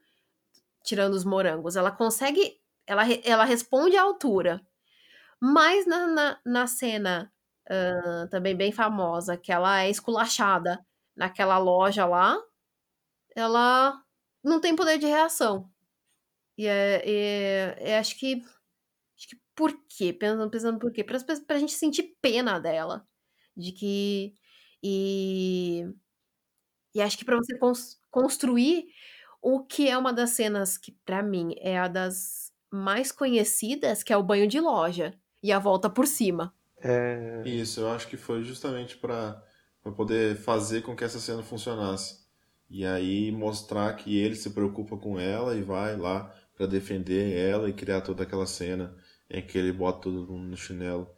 [0.84, 1.78] tirando os morangos.
[1.78, 2.60] Ela consegue.
[2.86, 4.62] Ela, ela responde à altura.
[5.42, 7.32] Mas na, na, na cena
[7.70, 12.38] uh, também bem famosa, que ela é esculachada naquela loja lá,
[13.36, 14.02] ela
[14.44, 15.70] não tem poder de reação.
[16.58, 18.44] E, é, é, é acho que
[19.18, 20.14] Acho que por quê?
[20.14, 21.04] Pensando, pensando por quê?
[21.04, 23.08] Pra, pra gente sentir pena dela.
[23.56, 24.36] De que.
[24.84, 25.86] E.
[26.96, 28.86] E acho que para você cons construir
[29.42, 34.12] o que é uma das cenas que, para mim, é a das mais conhecidas, que
[34.14, 36.54] é o banho de loja e a volta por cima.
[36.82, 37.42] É...
[37.46, 39.42] Isso, eu acho que foi justamente para
[39.96, 42.26] poder fazer com que essa cena funcionasse.
[42.70, 47.70] E aí mostrar que ele se preocupa com ela e vai lá para defender ela
[47.70, 48.96] e criar toda aquela cena
[49.30, 51.10] em que ele bota todo mundo no chinelo.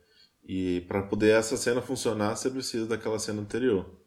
[0.44, 4.00] E para poder essa cena funcionar, você precisa daquela cena anterior.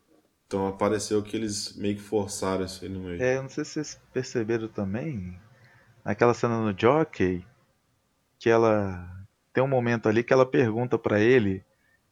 [0.46, 3.22] Então apareceu que eles meio que forçaram isso aí no meio.
[3.22, 5.38] É, eu não sei se vocês perceberam também,
[6.04, 7.44] naquela cena no Jockey,
[8.38, 9.21] que ela
[9.52, 11.64] tem um momento ali que ela pergunta para ele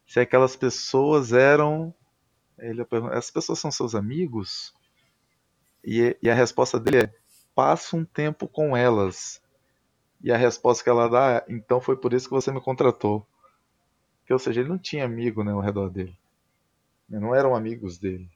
[0.06, 1.94] se aquelas pessoas eram.
[2.58, 4.74] Ele pergunta, essas pessoas são seus amigos?
[5.84, 7.14] E, e a resposta dele é:
[7.54, 9.40] passa um tempo com elas.
[10.22, 13.26] E a resposta que ela dá é: então foi por isso que você me contratou.
[14.26, 16.16] Que, ou seja, ele não tinha amigo né, ao redor dele.
[17.08, 18.28] Não eram amigos dele.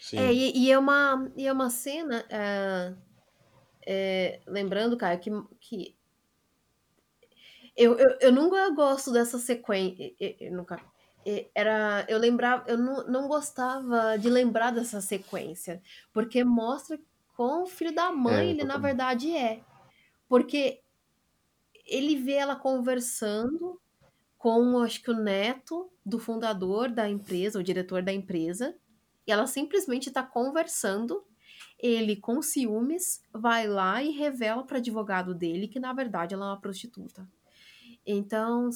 [0.00, 0.18] Sim.
[0.18, 2.24] É, e, e, é uma, e é uma cena.
[2.28, 2.94] É,
[3.86, 5.93] é, lembrando, cara, que, que
[7.76, 10.12] eu, eu, eu nunca gosto dessa sequência.
[10.20, 10.80] Eu, nunca.
[11.54, 15.82] Era, eu lembrava, eu não, não gostava de lembrar dessa sequência,
[16.12, 17.00] porque mostra
[17.34, 19.62] com o filho da mãe é, ele na verdade é.
[20.28, 20.82] Porque
[21.86, 23.80] ele vê ela conversando
[24.36, 28.76] com, acho que o neto do fundador da empresa, o diretor da empresa,
[29.26, 31.24] e ela simplesmente está conversando.
[31.78, 36.48] Ele, com ciúmes, vai lá e revela para advogado dele que, na verdade, ela é
[36.50, 37.26] uma prostituta.
[38.06, 38.70] Então,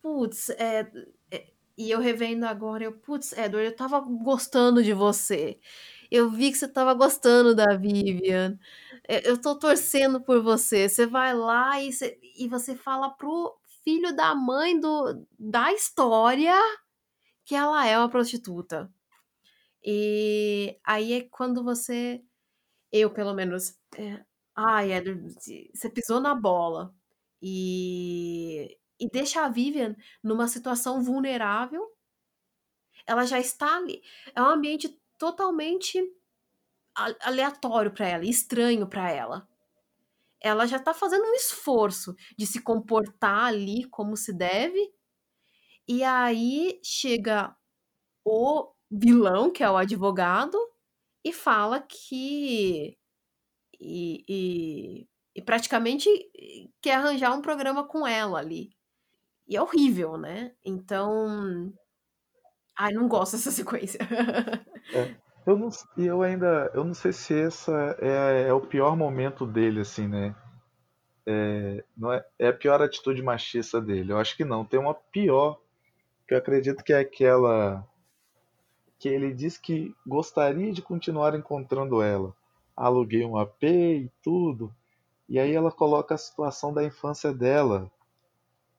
[0.00, 0.90] putz, é,
[1.30, 5.58] é, e eu revendo agora, eu, putz, Edward, eu tava gostando de você.
[6.10, 8.58] Eu vi que você tava gostando da Vivian.
[9.08, 10.88] É, eu tô torcendo por você.
[10.88, 16.54] Você vai lá e você, e você fala pro filho da mãe do, da história
[17.44, 18.90] que ela é uma prostituta.
[19.84, 22.22] E aí é quando você,
[22.92, 24.24] eu pelo menos, é,
[24.56, 25.22] Ai, Edward,
[25.74, 26.94] você pisou na bola.
[27.42, 31.90] E, e deixa a Vivian numa situação vulnerável.
[33.06, 34.00] Ela já está ali.
[34.34, 34.88] É um ambiente
[35.18, 36.00] totalmente
[36.94, 39.48] aleatório para ela, estranho para ela.
[40.40, 44.92] Ela já está fazendo um esforço de se comportar ali como se deve.
[45.88, 47.56] E aí chega
[48.24, 50.58] o vilão, que é o advogado,
[51.24, 52.98] e fala que.
[53.80, 56.08] E, e, e, praticamente
[56.80, 58.70] quer arranjar um programa com ela ali.
[59.48, 60.52] E é horrível, né?
[60.64, 61.72] Então.
[62.78, 63.98] Ai, não gosto dessa sequência.
[64.94, 65.14] É,
[65.46, 66.70] eu, não, eu ainda.
[66.74, 70.34] Eu não sei se essa é, é o pior momento dele, assim, né?
[71.26, 74.12] É, não é, é a pior atitude machista dele.
[74.12, 74.64] Eu acho que não.
[74.64, 75.60] Tem uma pior,
[76.26, 77.86] que eu acredito que é aquela
[78.98, 82.32] que ele diz que gostaria de continuar encontrando ela.
[82.76, 84.72] Aluguei um AP e tudo.
[85.32, 87.90] E aí ela coloca a situação da infância dela,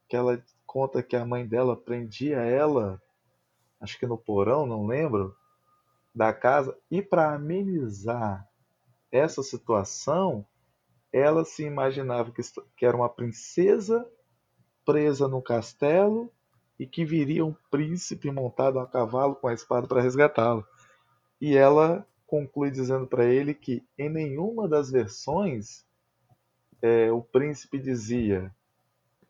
[0.08, 3.02] que ela conta que a mãe dela prendia ela,
[3.82, 5.36] acho que no porão, não lembro,
[6.14, 6.78] da casa.
[6.92, 8.48] E para amenizar
[9.12, 10.46] essa situação,
[11.12, 12.44] ela se imaginava que,
[12.78, 14.08] que era uma princesa
[14.86, 16.32] presa no castelo
[16.78, 20.64] e que viria um príncipe montado a cavalo com a espada para resgatá-lo.
[21.42, 25.84] E ela conclui dizendo para ele que em nenhuma das versões
[26.84, 28.54] é, o príncipe dizia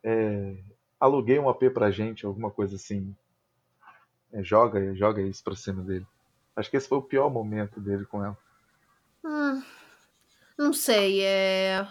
[0.02, 0.56] é,
[0.98, 3.14] aluguei um AP pra gente, alguma coisa assim.
[4.32, 6.06] É, joga, joga isso pra cima dele.
[6.56, 8.36] Acho que esse foi o pior momento dele com ela.
[9.24, 9.62] Hum,
[10.58, 11.86] não sei, é...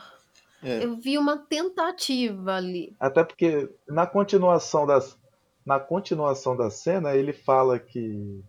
[0.61, 0.83] é.
[0.83, 2.93] Eu vi uma tentativa ali.
[2.99, 5.17] Até porque na continuação das,
[5.65, 8.43] na continuação da cena, ele fala que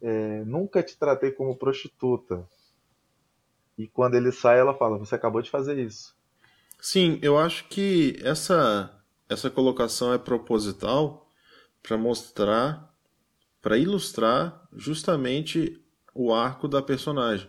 [0.00, 2.48] é, nunca te tratei como prostituta.
[3.76, 6.17] E quando ele sai, ela fala: Você acabou de fazer isso.
[6.80, 11.28] Sim, eu acho que essa, essa colocação é proposital
[11.82, 12.94] para mostrar,
[13.60, 15.82] para ilustrar justamente
[16.14, 17.48] o arco da personagem.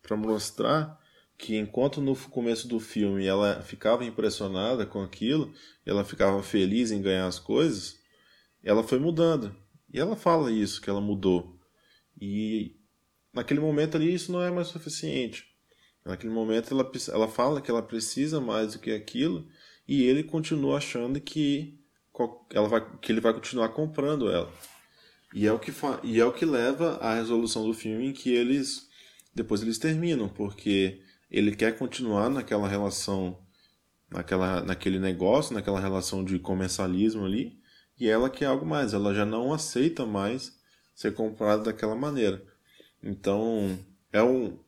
[0.00, 0.98] Para mostrar
[1.36, 5.52] que enquanto no começo do filme ela ficava impressionada com aquilo,
[5.84, 7.98] ela ficava feliz em ganhar as coisas,
[8.62, 9.54] ela foi mudando.
[9.92, 11.58] E ela fala isso, que ela mudou.
[12.20, 12.76] E
[13.32, 15.49] naquele momento ali isso não é mais suficiente.
[16.10, 19.46] Naquele momento ela, ela fala que ela precisa mais do que aquilo
[19.86, 21.78] e ele continua achando que,
[22.52, 24.52] ela vai, que ele vai continuar comprando ela.
[25.32, 28.30] E é, o que e é o que leva à resolução do filme em que
[28.30, 28.88] eles
[29.32, 31.00] depois eles terminam, porque
[31.30, 33.38] ele quer continuar naquela relação,
[34.10, 37.56] naquela, naquele negócio, naquela relação de comercialismo ali,
[37.98, 40.58] e ela quer algo mais, ela já não aceita mais
[40.92, 42.42] ser comprada daquela maneira.
[43.02, 43.78] Então,
[44.12, 44.58] é um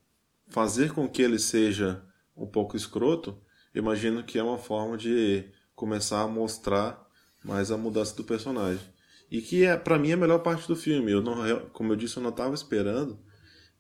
[0.53, 2.05] fazer com que ele seja
[2.36, 3.40] um pouco escroto,
[3.74, 7.03] imagino que é uma forma de começar a mostrar
[7.42, 8.84] mais a mudança do personagem.
[9.30, 11.11] E que é, para mim, é a melhor parte do filme.
[11.11, 13.18] Eu não, como eu disse, eu não estava esperando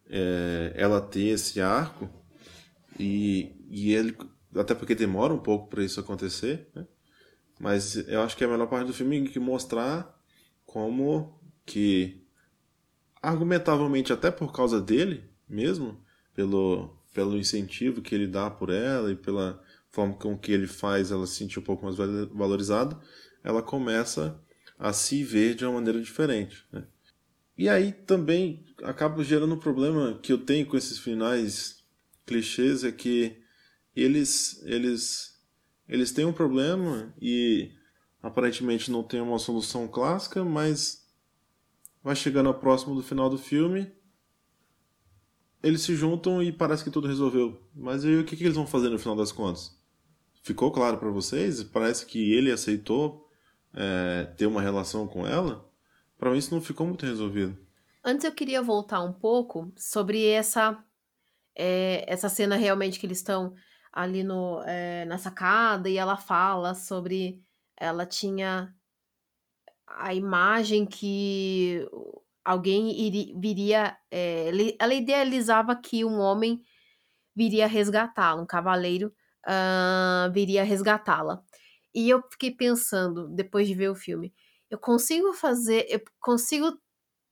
[0.08, 2.08] é, ela ter esse arco
[2.98, 4.16] e, e ele
[4.56, 6.86] até porque demora um pouco para isso acontecer, né?
[7.60, 10.18] Mas eu acho que é a melhor parte do filme que mostrar
[10.64, 12.26] como que
[13.22, 16.01] argumentavelmente até por causa dele mesmo,
[16.34, 21.10] pelo pelo incentivo que ele dá por ela e pela forma com que ele faz
[21.10, 21.96] ela se sentir um pouco mais
[22.32, 22.98] valorizada,
[23.44, 24.40] ela começa
[24.78, 26.66] a se ver de uma maneira diferente.
[26.72, 26.84] Né?
[27.56, 31.84] E aí também acaba gerando um problema que eu tenho com esses finais
[32.24, 33.36] clichês é que
[33.94, 35.38] eles eles
[35.88, 37.72] eles têm um problema e
[38.22, 41.06] aparentemente não tem uma solução clássica, mas
[42.02, 43.92] vai chegando a próximo do final do filme,
[45.62, 47.60] eles se juntam e parece que tudo resolveu.
[47.74, 49.76] Mas aí o que, que eles vão fazer no final das contas?
[50.42, 51.62] Ficou claro para vocês?
[51.62, 53.28] Parece que ele aceitou
[53.74, 55.68] é, ter uma relação com ela?
[56.18, 57.56] Para mim isso não ficou muito resolvido.
[58.04, 60.84] Antes eu queria voltar um pouco sobre essa
[61.54, 63.54] é, essa cena realmente que eles estão
[63.92, 67.42] ali no, é, na sacada e ela fala sobre.
[67.76, 68.74] Ela tinha
[69.86, 71.86] a imagem que
[72.44, 73.96] alguém iria, viria.
[74.10, 76.62] É, ela idealizava que um homem
[77.34, 79.12] viria resgatá-la, um cavaleiro
[79.46, 81.42] uh, viria resgatá-la.
[81.94, 84.34] E eu fiquei pensando, depois de ver o filme,
[84.70, 86.78] eu consigo fazer, eu consigo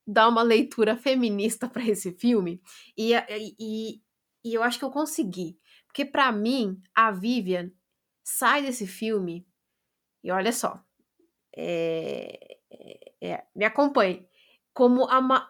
[0.06, 2.61] dar uma leitura feminista para esse filme?
[2.96, 3.12] E,
[3.58, 4.02] e,
[4.44, 5.58] e eu acho que eu consegui.
[5.86, 7.70] Porque para mim, a Vivian
[8.22, 9.46] sai desse filme
[10.22, 10.82] e olha só,
[11.56, 12.58] é,
[13.20, 14.28] é, me acompanhe,
[14.73, 15.49] como a,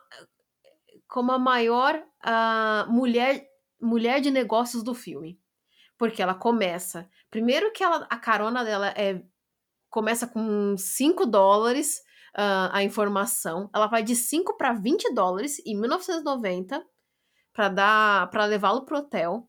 [1.09, 3.47] como a maior uh, mulher,
[3.81, 5.41] mulher de negócios do filme.
[5.99, 7.09] Porque ela começa.
[7.31, 9.23] Primeiro que ela, a carona dela é
[9.91, 11.99] começa com 5 dólares
[12.37, 13.69] uh, a informação.
[13.75, 16.83] Ela vai de 5 para 20 dólares em 1990
[17.53, 19.49] para dar para levá-lo pro hotel.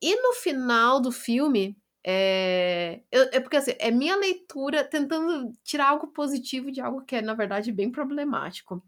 [0.00, 5.88] E no final do filme, é, eu, é porque assim, é minha leitura tentando tirar
[5.90, 8.82] algo positivo de algo que é, na verdade, bem problemático.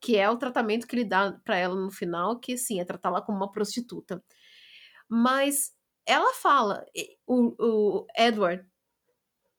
[0.00, 3.22] Que é o tratamento que ele dá para ela no final, que sim, é tratá-la
[3.22, 4.22] como uma prostituta.
[5.08, 5.72] Mas
[6.06, 6.84] ela fala,
[7.26, 7.54] o,
[8.02, 8.64] o Edward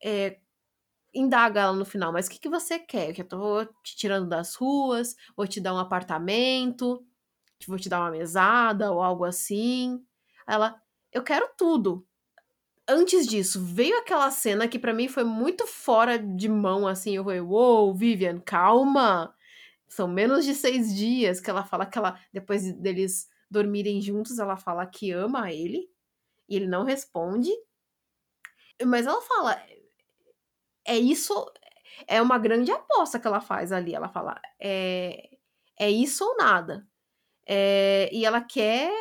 [0.04, 0.40] é,
[1.14, 3.14] indaga ela no final, mas o que, que você quer?
[3.14, 7.06] Que eu tô te tirando das ruas, vou te dar um apartamento,
[7.68, 10.04] vou te dar uma mesada ou algo assim.
[10.48, 10.82] Ela,
[11.14, 12.08] eu quero tudo.
[12.92, 17.16] Antes disso, veio aquela cena que para mim foi muito fora de mão, assim.
[17.16, 19.32] Eu falei, uou, wow, Vivian, calma.
[19.88, 24.58] São menos de seis dias que ela fala que ela, depois deles dormirem juntos, ela
[24.58, 25.88] fala que ama ele.
[26.50, 27.52] E ele não responde.
[28.84, 29.62] Mas ela fala,
[30.84, 31.34] é isso,
[32.08, 33.94] é uma grande aposta que ela faz ali.
[33.94, 35.30] Ela fala, é,
[35.78, 36.88] é isso ou nada.
[37.46, 38.92] É, e ela quer.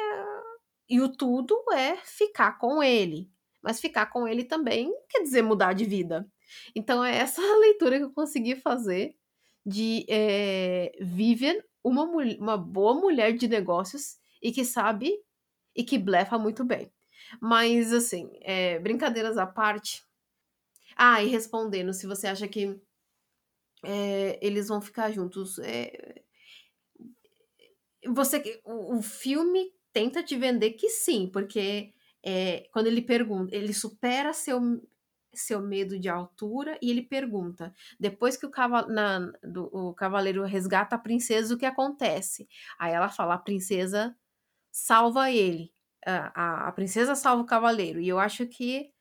[0.87, 3.31] E o tudo é ficar com ele.
[3.63, 6.27] Mas ficar com ele também quer dizer mudar de vida.
[6.75, 9.17] Então é essa leitura que eu consegui fazer
[9.65, 15.13] de é, Vivian, uma, uma boa mulher de negócios e que sabe
[15.75, 16.91] e que blefa muito bem.
[17.41, 20.03] Mas, assim, é, brincadeiras à parte.
[20.97, 22.81] Ah, e respondendo, se você acha que
[23.85, 25.59] é, eles vão ficar juntos.
[25.61, 26.23] É,
[28.07, 31.93] você, o, o, filme tenta te vender que sim, porque
[32.25, 34.61] é, quando ele pergunta, ele supera seu,
[35.35, 40.45] seu medo de altura e ele pergunta: depois que o, caval, na, do, o cavaleiro
[40.45, 42.49] resgata a princesa, o que acontece?
[42.79, 44.17] Aí ela fala: a princesa
[44.71, 45.73] salva ele.
[46.07, 48.01] A, a, princesa salva o cavaleiro.
[48.01, 48.93] E eu acho que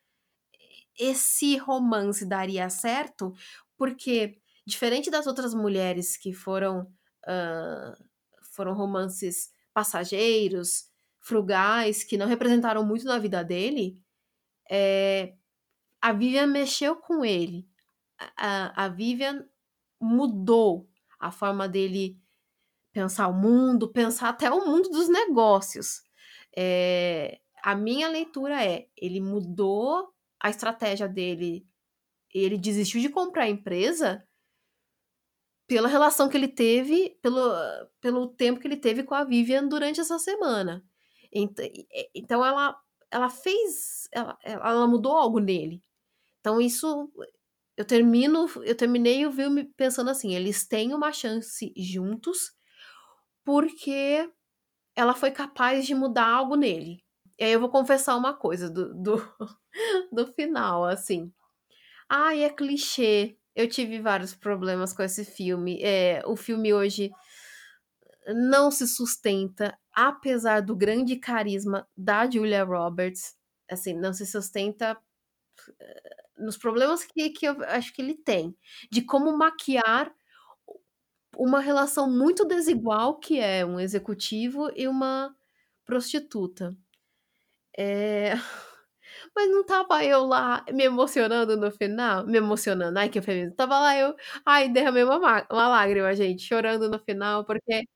[0.97, 3.33] esse romance daria certo,
[3.77, 6.81] porque diferente das outras mulheres que foram
[7.23, 8.07] uh,
[8.51, 10.89] foram romances passageiros,
[11.27, 14.01] frugais, que não representaram muito na vida dele,
[14.69, 15.33] é,
[16.01, 17.67] a Vivian mexeu com ele.
[18.37, 19.45] A, a Vivian
[19.99, 22.17] mudou a forma dele
[22.93, 26.01] pensar o mundo, pensar até o mundo dos negócios.
[26.55, 31.67] É, a minha leitura é: ele mudou a estratégia dele.
[32.33, 34.25] Ele desistiu de comprar a empresa
[35.67, 37.51] pela relação que ele teve, pelo,
[37.99, 40.83] pelo tempo que ele teve com a Vivian durante essa semana.
[42.13, 42.75] Então ela,
[43.11, 45.81] ela fez, ela, ela mudou algo nele.
[46.39, 47.11] Então isso
[47.75, 52.51] eu termino, eu terminei o filme pensando assim, eles têm uma chance juntos
[53.45, 54.29] porque
[54.95, 57.03] ela foi capaz de mudar algo nele.
[57.39, 59.21] E aí eu vou confessar uma coisa do, do,
[60.11, 61.31] do final, assim.
[62.09, 63.37] Ai, é clichê.
[63.55, 65.79] Eu tive vários problemas com esse filme.
[65.83, 67.11] É, o filme hoje
[68.27, 73.35] não se sustenta, apesar do grande carisma da Julia Roberts.
[73.71, 74.97] Assim, não se sustenta
[75.79, 78.55] eh, nos problemas que, que eu acho que ele tem.
[78.91, 80.13] De como maquiar
[81.37, 85.35] uma relação muito desigual que é um executivo e uma
[85.85, 86.75] prostituta.
[87.77, 88.33] É...
[89.35, 92.25] Mas não tava eu lá me emocionando no final?
[92.27, 93.53] Me emocionando, ai que feliz.
[93.55, 95.17] Tava lá eu, ai, derramei uma,
[95.51, 97.87] uma lágrima, gente, chorando no final, porque.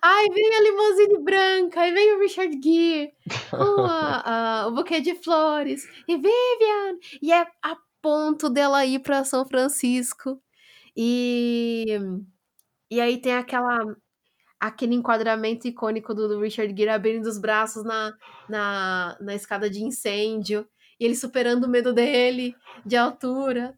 [0.00, 3.12] Ai, vem a limousine branca, aí vem o Richard Gere
[3.50, 9.46] com o buquê de flores, e Vivian, e é a ponto dela ir para São
[9.46, 10.40] Francisco.
[10.96, 11.98] E,
[12.90, 13.96] e aí tem aquela
[14.58, 18.16] aquele enquadramento icônico do, do Richard Gere abrindo os braços na,
[18.48, 20.66] na, na escada de incêndio,
[20.98, 23.76] e ele superando o medo dele de altura.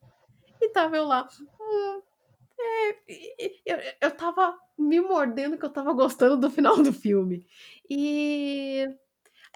[0.61, 1.29] E tava eu lá.
[1.61, 2.03] Hum,
[2.61, 2.97] é,
[3.67, 7.45] eu, eu tava me mordendo que eu tava gostando do final do filme.
[7.91, 8.87] E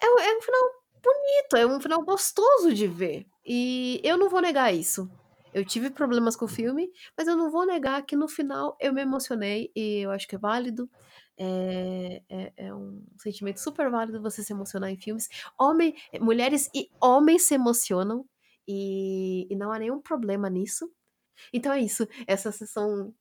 [0.01, 0.71] é, é um final
[1.03, 3.27] bonito, é um final gostoso de ver.
[3.45, 5.11] E eu não vou negar isso.
[5.53, 8.93] Eu tive problemas com o filme, mas eu não vou negar que no final eu
[8.93, 10.91] me emocionei e eu acho que é válido.
[11.37, 15.29] É, é, é, um sentimento super válido você se emocionar em filmes.
[15.59, 18.25] Homem, mulheres e homens se emocionam
[18.67, 20.91] e, e não há nenhum problema nisso.
[21.53, 22.07] Então é isso.
[22.27, 23.15] Essas são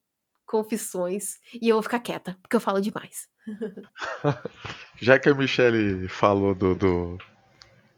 [0.51, 3.29] confissões e eu vou ficar quieta porque eu falo demais.
[4.99, 7.17] Já que a Michelle falou do, do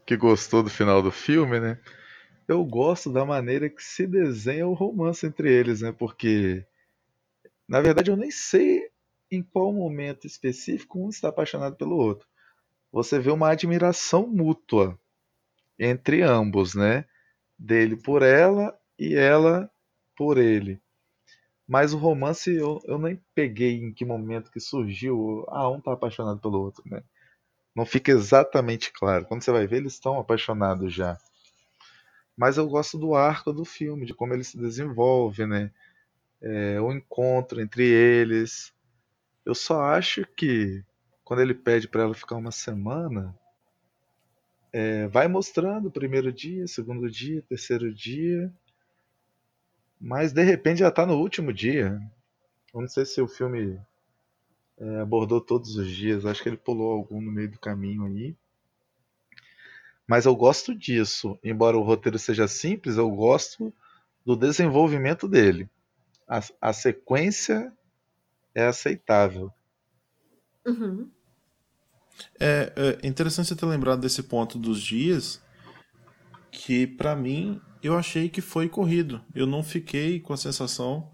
[0.06, 1.80] que gostou do final do filme, né?
[2.46, 5.90] Eu gosto da maneira que se desenha o romance entre eles, né?
[5.90, 6.64] Porque
[7.66, 8.88] na verdade eu nem sei
[9.28, 12.28] em qual momento específico um está apaixonado pelo outro.
[12.92, 14.96] Você vê uma admiração mútua
[15.76, 17.04] entre ambos, né?
[17.58, 19.68] Dele por ela e ela
[20.16, 20.80] por ele.
[21.66, 25.44] Mas o romance eu, eu nem peguei em que momento que surgiu.
[25.48, 27.02] Ah, um tá apaixonado pelo outro, né?
[27.74, 29.26] Não fica exatamente claro.
[29.26, 31.18] Quando você vai ver, eles estão apaixonados já.
[32.36, 35.70] Mas eu gosto do arco do filme, de como ele se desenvolve, né?
[36.42, 38.72] É, o encontro entre eles.
[39.44, 40.84] Eu só acho que
[41.24, 43.34] quando ele pede para ela ficar uma semana,
[44.72, 48.52] é, vai mostrando o primeiro dia, segundo dia, terceiro dia,
[50.00, 52.00] mas de repente já está no último dia.
[52.72, 53.80] Eu não sei se o filme
[54.78, 58.36] é, abordou todos os dias, acho que ele pulou algum no meio do caminho aí.
[60.06, 63.72] Mas eu gosto disso, embora o roteiro seja simples, eu gosto
[64.24, 65.68] do desenvolvimento dele.
[66.28, 67.72] A, a sequência
[68.54, 69.50] é aceitável.
[70.66, 71.10] Uhum.
[72.38, 75.42] É, é interessante você ter lembrado desse ponto dos dias,
[76.50, 79.20] que para mim eu achei que foi corrido.
[79.34, 81.10] Eu não fiquei com a sensação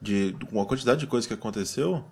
[0.00, 2.04] de uma quantidade de coisas que aconteceu.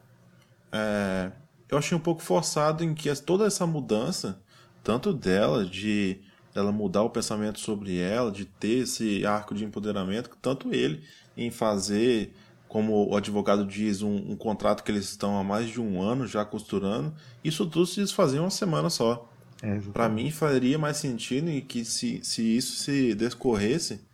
[0.73, 1.31] É,
[1.69, 4.43] eu achei um pouco forçado em que toda essa mudança,
[4.83, 6.21] tanto dela, de
[6.53, 11.05] ela mudar o pensamento sobre ela, de ter esse arco de empoderamento, tanto ele
[11.37, 12.35] em fazer
[12.69, 16.27] como o advogado diz, um, um, contrato que eles estão há mais de um ano
[16.27, 19.31] já costurando, isso tudo se desfazia em uma semana só.
[19.63, 24.05] É, Para mim faria mais sentido em que se, se isso se descorresse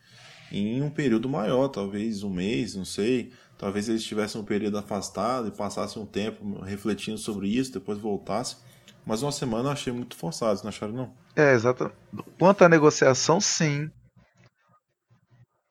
[0.53, 3.33] em um período maior, talvez um mês, não sei.
[3.57, 8.59] Talvez eles tivessem um período afastado e passassem um tempo refletindo sobre isso, depois voltassem.
[9.05, 11.15] Mas uma semana eu achei muito forçado, não acharam não?
[11.35, 11.91] É, exato.
[12.39, 13.91] Quanto à negociação, sim.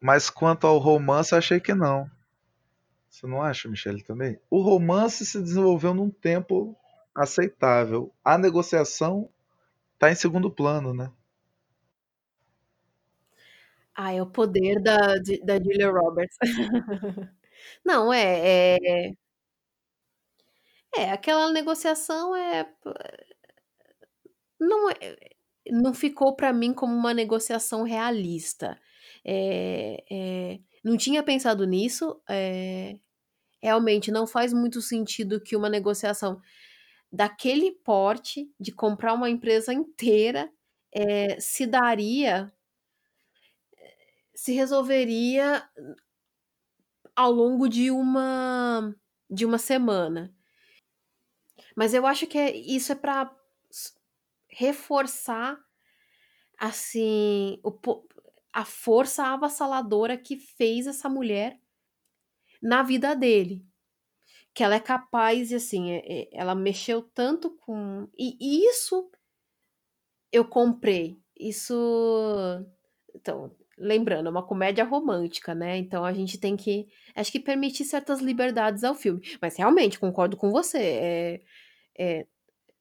[0.01, 2.09] Mas quanto ao romance, achei que não.
[3.09, 4.39] Você não acha, Michele, também?
[4.49, 6.75] O romance se desenvolveu num tempo
[7.15, 8.11] aceitável.
[8.23, 9.29] A negociação
[9.97, 11.11] está em segundo plano, né?
[13.95, 16.37] Ah, é o poder da, da Julia Roberts.
[17.85, 19.11] não, é, é.
[20.95, 22.65] É, aquela negociação é.
[24.59, 25.17] Não, é,
[25.69, 28.79] não ficou para mim como uma negociação realista.
[29.25, 32.21] É, é, não tinha pensado nisso.
[32.29, 32.97] É,
[33.61, 36.41] realmente não faz muito sentido que uma negociação
[37.11, 40.51] daquele porte, de comprar uma empresa inteira,
[40.93, 42.51] é, se daria,
[44.35, 45.67] se resolveria
[47.15, 48.95] ao longo de uma
[49.29, 50.33] de uma semana.
[51.75, 53.35] Mas eu acho que é, isso é para
[54.49, 55.59] reforçar
[56.57, 57.71] assim o,
[58.53, 61.59] a força avassaladora que fez essa mulher
[62.61, 63.66] na vida dele.
[64.57, 68.07] Que ela é capaz, e assim, é, é, ela mexeu tanto com.
[68.17, 69.07] E, e isso
[70.31, 71.21] eu comprei.
[71.39, 71.75] Isso.
[73.13, 75.77] Então, lembrando, é uma comédia romântica, né?
[75.77, 79.21] Então a gente tem que, acho que permitir certas liberdades ao filme.
[79.39, 80.79] Mas realmente, concordo com você.
[80.79, 81.41] É,
[81.99, 82.27] é,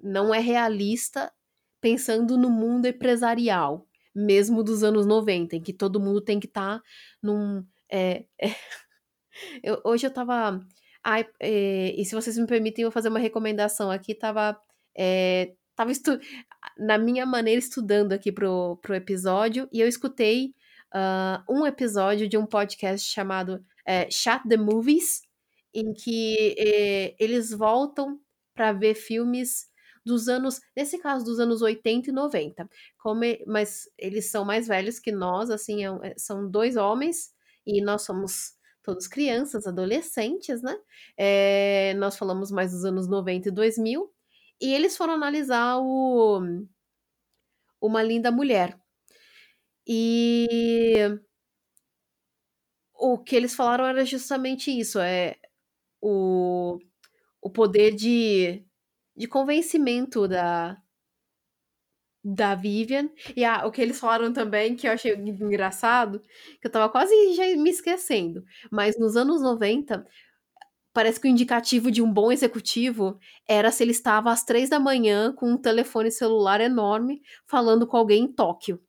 [0.00, 1.30] não é realista
[1.78, 6.78] pensando no mundo empresarial, mesmo dos anos 90, em que todo mundo tem que estar
[6.78, 6.84] tá
[7.22, 7.62] num.
[7.92, 8.54] É, é,
[9.62, 10.66] eu, hoje eu tava.
[11.08, 14.12] Ai, é, e se vocês me permitem, eu vou fazer uma recomendação aqui.
[14.12, 14.60] Tava.
[14.98, 16.18] É, tava estu
[16.76, 20.54] na minha maneira estudando aqui pro, pro episódio e eu escutei
[20.92, 25.20] uh, um episódio de um podcast chamado é, Chat the Movies,
[25.72, 28.18] em que é, eles voltam
[28.52, 29.68] para ver filmes
[30.04, 32.68] dos anos, nesse caso, dos anos 80 e 90.
[32.98, 37.30] Como, mas eles são mais velhos que nós, assim, é, são dois homens
[37.64, 38.55] e nós somos
[38.86, 40.78] todos crianças, adolescentes, né?
[41.18, 44.08] É, nós falamos mais dos anos 90 e 2000,
[44.60, 46.40] e eles foram analisar o
[47.80, 48.78] Uma Linda Mulher.
[49.84, 50.96] E
[52.94, 55.36] o que eles falaram era justamente isso, é
[56.00, 56.78] o,
[57.42, 58.64] o poder de,
[59.16, 60.80] de convencimento da,
[62.26, 63.08] da Vivian.
[63.36, 66.20] E ah, o que eles falaram também, que eu achei engraçado,
[66.60, 68.44] que eu tava quase já me esquecendo.
[68.70, 70.04] Mas nos anos 90,
[70.92, 73.18] parece que o indicativo de um bom executivo
[73.48, 77.96] era se ele estava às três da manhã com um telefone celular enorme falando com
[77.96, 78.80] alguém em Tóquio.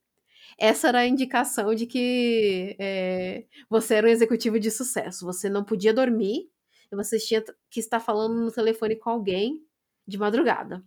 [0.59, 5.25] Essa era a indicação de que é, você era um executivo de sucesso.
[5.25, 6.49] Você não podia dormir
[6.91, 9.61] e você tinha que estar falando no telefone com alguém
[10.07, 10.83] de madrugada.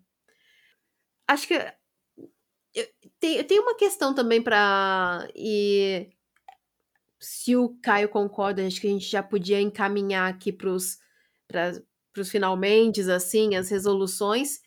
[1.28, 1.54] Acho que
[2.74, 2.86] eu,
[3.18, 6.10] tem, tem uma questão também para e
[7.18, 10.98] se o Caio concorda, acho que a gente já podia encaminhar aqui para os
[12.24, 14.60] finalmente, assim, as resoluções,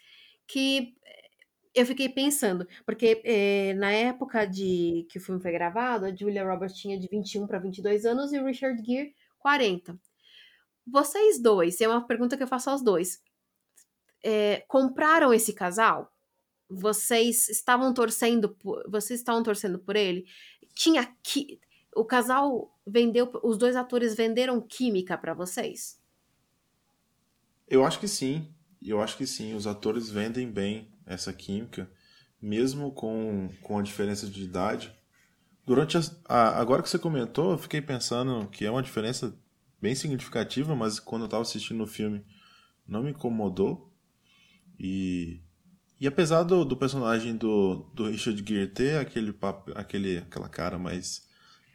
[0.48, 0.94] que
[1.74, 6.46] eu fiquei pensando, porque é, na época de que o filme foi gravado, a Julia
[6.46, 9.98] Roberts tinha de 21 para 22 anos e o Richard Gere 40.
[10.86, 13.22] Vocês dois, é uma pergunta que eu faço aos dois.
[14.24, 16.13] É, compraram esse casal?
[16.74, 20.26] Vocês estavam torcendo por, vocês estavam torcendo por ele?
[20.74, 21.60] Tinha que
[21.96, 26.00] o casal vendeu, os dois atores venderam química para vocês?
[27.68, 28.48] Eu acho que sim.
[28.82, 29.54] Eu acho que sim.
[29.54, 31.90] Os atores vendem bem essa química,
[32.42, 34.94] mesmo com, com a diferença de idade.
[35.66, 39.38] Durante a, a, agora que você comentou, eu fiquei pensando que é uma diferença
[39.82, 42.26] bem significativa, mas quando eu estava assistindo o filme
[42.88, 43.92] não me incomodou.
[44.80, 45.42] E,
[46.04, 49.34] e apesar do, do personagem do, do Richard Gere ter aquele,
[49.74, 51.26] aquele, aquela cara mais,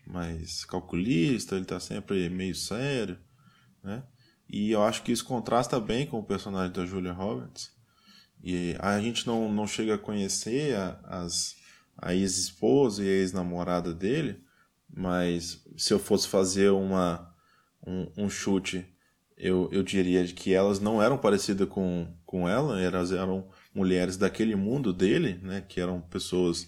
[0.07, 3.19] mais calculista, ele está sempre meio sério,
[3.83, 4.03] né?
[4.47, 7.73] E eu acho que isso contrasta bem com o personagem da Julia Roberts.
[8.45, 11.57] E a gente não, não chega a conhecer a, as,
[11.97, 14.45] a ex-esposa e a ex-namorada dele,
[14.95, 17.35] mas se eu fosse fazer uma,
[17.87, 18.85] um, um chute,
[19.39, 23.49] eu, eu diria que elas não eram parecidas com, com ela, elas eram
[23.79, 26.67] mulheres daquele mundo dele, né, que eram pessoas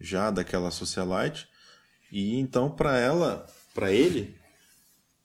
[0.00, 1.48] já daquela socialite,
[2.10, 4.36] e então para ela, para ele,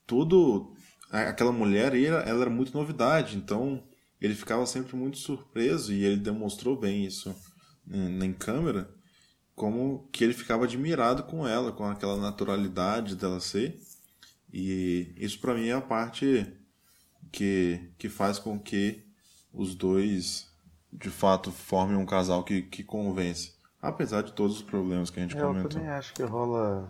[0.06, 0.76] tudo
[1.10, 3.84] aquela mulher ela era muito novidade, então
[4.22, 7.36] ele ficava sempre muito surpreso e ele demonstrou bem isso
[7.90, 8.90] em, em câmera,
[9.56, 13.80] como que ele ficava admirado com ela, com aquela naturalidade dela ser.
[14.52, 16.48] E isso para mim é a parte
[17.32, 19.04] que, que faz com que
[19.52, 20.53] os dois
[20.94, 23.54] de fato formem um casal que, que convence.
[23.82, 25.64] Apesar de todos os problemas que a gente é, comentou.
[25.64, 26.90] Eu também acho que rola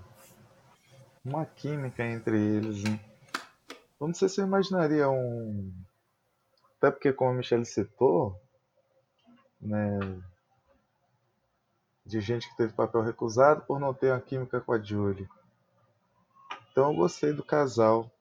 [1.24, 3.00] uma química entre eles, hein?
[4.00, 5.74] Eu não sei se eu imaginaria um.
[6.78, 8.40] Até porque, como a Michelle citou,
[9.60, 10.22] né?
[12.06, 15.28] De gente que teve papel recusado por não ter uma química com a Julie.
[16.72, 18.12] Então eu gostei do casal.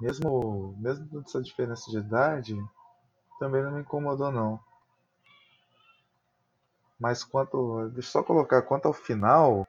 [0.00, 2.56] Mesmo, mesmo com essa diferença de idade,
[3.38, 4.60] também não me incomodou não.
[6.98, 7.88] Mas quanto.
[7.90, 9.66] Deixa eu só colocar quanto ao final.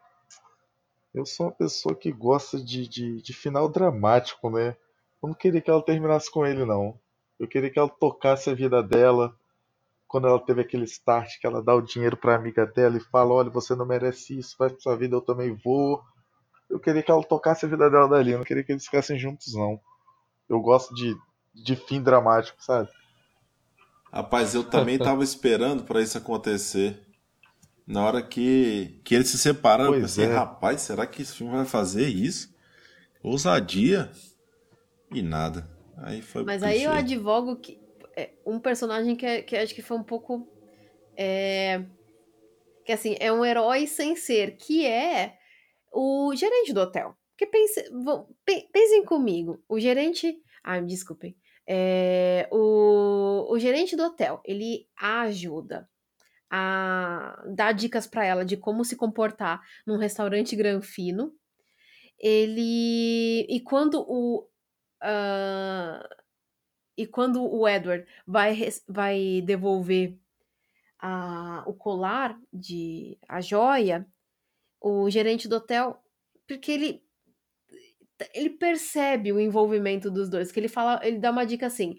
[1.13, 4.75] Eu sou uma pessoa que gosta de, de, de final dramático, né?
[5.21, 6.99] Eu não queria que ela terminasse com ele, não.
[7.39, 9.35] Eu queria que ela tocasse a vida dela.
[10.07, 13.33] Quando ela teve aquele start, que ela dá o dinheiro pra amiga dela e fala:
[13.33, 16.03] Olha, você não merece isso, vai pra sua vida, eu também vou.
[16.69, 18.31] Eu queria que ela tocasse a vida dela dali.
[18.31, 19.79] Eu não queria que eles ficassem juntos, não.
[20.47, 21.15] Eu gosto de,
[21.53, 22.89] de fim dramático, sabe?
[24.11, 26.99] Rapaz, eu também tava esperando para isso acontecer.
[27.85, 30.37] Na hora que, que eles se separaram, pois eu pensei, é.
[30.37, 32.53] rapaz, será que esse filme vai fazer isso?
[33.23, 34.11] Ousadia
[35.11, 35.67] e nada.
[35.97, 37.79] Aí foi Mas aí eu advogo que
[38.15, 40.47] é, um personagem que, é, que acho que foi um pouco.
[41.17, 41.83] É,
[42.85, 45.37] que assim, é um herói sem ser, que é
[45.91, 47.15] o gerente do hotel.
[47.31, 50.37] Porque pense, vão, pensem comigo, o gerente.
[50.63, 51.35] Ah, desculpem.
[51.71, 55.87] É, o, o gerente do hotel, ele ajuda
[56.49, 61.31] a dar dicas para ela de como se comportar num restaurante granfino.
[62.17, 64.49] Ele e quando o
[65.03, 66.15] uh,
[66.97, 68.57] e quando o Edward vai,
[68.87, 70.17] vai devolver
[70.99, 74.05] a, o colar de a joia,
[74.81, 76.03] o gerente do hotel,
[76.47, 77.08] porque ele
[78.33, 81.95] ele percebe o envolvimento dos dois, que ele fala, ele dá uma dica assim,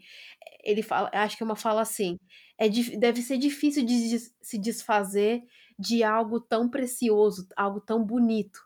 [0.63, 2.19] ele fala, acho que é uma fala assim,
[2.59, 5.43] é, deve ser difícil de se desfazer
[5.79, 8.61] de algo tão precioso, algo tão bonito.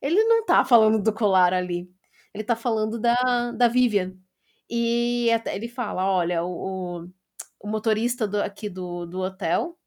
[0.00, 1.90] Ele não tá falando do colar ali,
[2.32, 4.14] ele tá falando da, da Vivian.
[4.70, 7.08] E até ele fala, olha, o,
[7.60, 9.78] o motorista do, aqui do, do hotel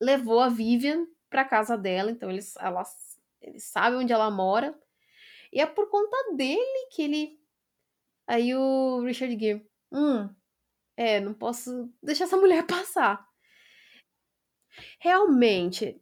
[0.00, 2.82] levou a Vivian para casa dela, então eles, ela,
[3.40, 4.74] ele sabe onde ela mora,
[5.52, 7.38] e é por conta dele que ele.
[8.26, 10.28] Aí o Richard Gere, hum,
[10.96, 13.26] é, não posso deixar essa mulher passar.
[15.00, 16.00] Realmente,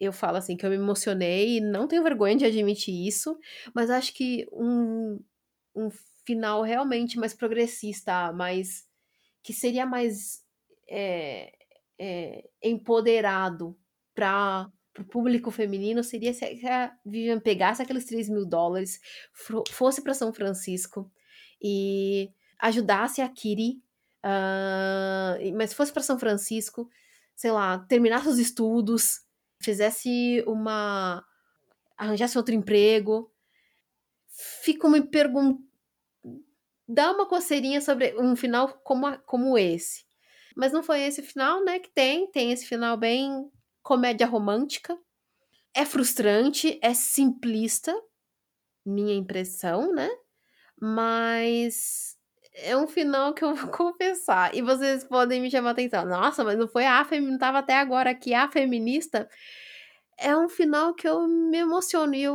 [0.00, 3.38] eu falo assim que eu me emocionei não tenho vergonha de admitir isso,
[3.74, 5.22] mas acho que um,
[5.74, 5.90] um
[6.26, 8.84] final realmente mais progressista, mais
[9.42, 10.42] que seria mais
[10.88, 11.52] é,
[11.98, 13.78] é, empoderado
[14.14, 19.00] para o público feminino seria se a Vivian pegasse aqueles 3 mil dólares,
[19.70, 21.10] fosse para São Francisco
[21.62, 23.80] e ajudasse a Kiri
[24.24, 26.88] Uh, mas fosse para São Francisco,
[27.34, 29.20] sei lá, terminasse os estudos,
[29.60, 31.24] fizesse uma.
[31.96, 33.30] arranjasse outro emprego.
[34.62, 35.60] Fico me perguntando.
[36.88, 40.04] Dá uma coceirinha sobre um final como, como esse.
[40.54, 41.78] Mas não foi esse final, né?
[41.78, 43.50] Que tem, tem esse final bem
[43.82, 44.98] comédia romântica.
[45.74, 47.94] É frustrante, é simplista,
[48.84, 50.08] minha impressão, né?
[50.80, 52.16] Mas
[52.54, 54.54] é um final que eu vou confessar.
[54.54, 56.06] E vocês podem me chamar a atenção.
[56.06, 59.28] Nossa, mas não foi a feminista, não tava até agora aqui a feminista.
[60.18, 62.34] É um final que eu me emociono e eu,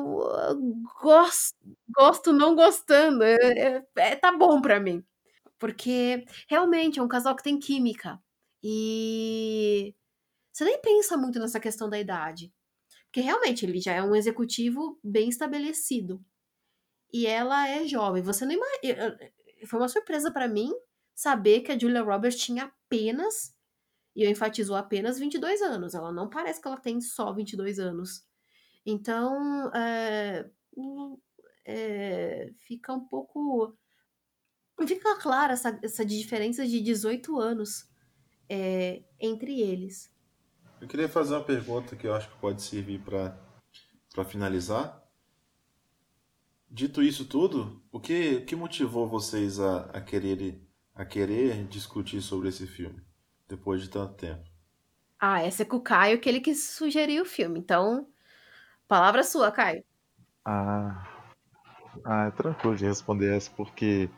[0.50, 0.58] eu
[1.02, 1.56] gosto,
[1.96, 3.24] gosto não gostando.
[3.24, 5.04] É, é, é, tá bom pra mim.
[5.60, 8.20] Porque realmente é um casal que tem química.
[8.64, 9.96] E
[10.58, 12.52] você nem pensa muito nessa questão da idade.
[13.06, 16.20] Porque realmente ele já é um executivo bem estabelecido.
[17.14, 18.24] E ela é jovem.
[18.24, 19.16] Você não imagina.
[19.68, 20.74] Foi uma surpresa para mim
[21.14, 23.56] saber que a Julia Roberts tinha apenas,
[24.16, 25.94] e eu enfatizo apenas 22 anos.
[25.94, 28.26] Ela não parece que ela tem só 22 anos.
[28.84, 30.50] Então, é,
[31.66, 33.78] é, fica um pouco.
[34.88, 37.88] Fica clara essa, essa diferença de 18 anos
[38.50, 40.17] é, entre eles.
[40.80, 45.04] Eu queria fazer uma pergunta que eu acho que pode servir para finalizar.
[46.70, 50.62] Dito isso tudo, o que, o que motivou vocês a, a, querer,
[50.94, 53.02] a querer discutir sobre esse filme
[53.48, 54.44] depois de tanto tempo?
[55.20, 57.58] Ah, essa é com o Caio que ele quis sugerir o filme.
[57.58, 58.08] Então,
[58.88, 59.84] palavra sua, Caio.
[60.46, 61.08] Ah,
[62.06, 64.10] ah é tranquilo de responder essa, porque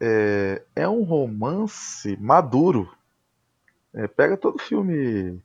[0.00, 2.92] é, é um romance maduro.
[3.92, 5.40] É, pega todo filme,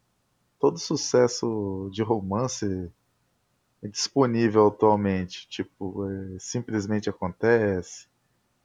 [0.59, 2.91] todo sucesso de romance
[3.83, 5.47] disponível atualmente.
[5.47, 8.07] Tipo, é, simplesmente acontece,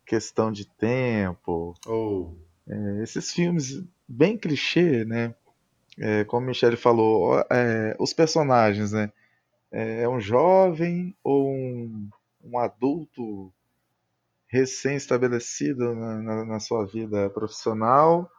[0.07, 1.75] questão de tempo.
[1.87, 2.35] Oh.
[2.69, 5.35] É, esses filmes bem clichê, né?
[5.99, 9.13] É, como Michele falou, é, os personagens, né?
[9.71, 12.09] É, é um jovem ou um,
[12.43, 13.53] um adulto
[14.49, 18.31] recém-estabelecido na, na, na, sua vida profissional.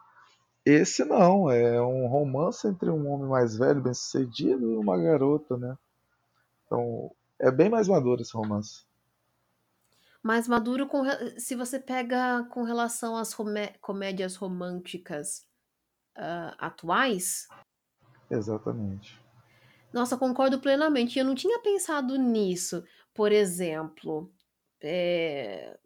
[0.64, 5.76] Esse não, é um romance entre um homem mais velho, bem-sucedido, e uma garota, né?
[6.64, 8.84] Então, é bem mais maduro esse romance.
[10.22, 11.02] Mais maduro com,
[11.36, 13.34] se você pega com relação às
[13.80, 15.44] comédias românticas
[16.16, 17.48] uh, atuais.
[18.30, 19.20] Exatamente.
[19.92, 21.18] Nossa, concordo plenamente.
[21.18, 22.84] Eu não tinha pensado nisso.
[23.12, 24.32] Por exemplo,
[24.80, 25.76] é...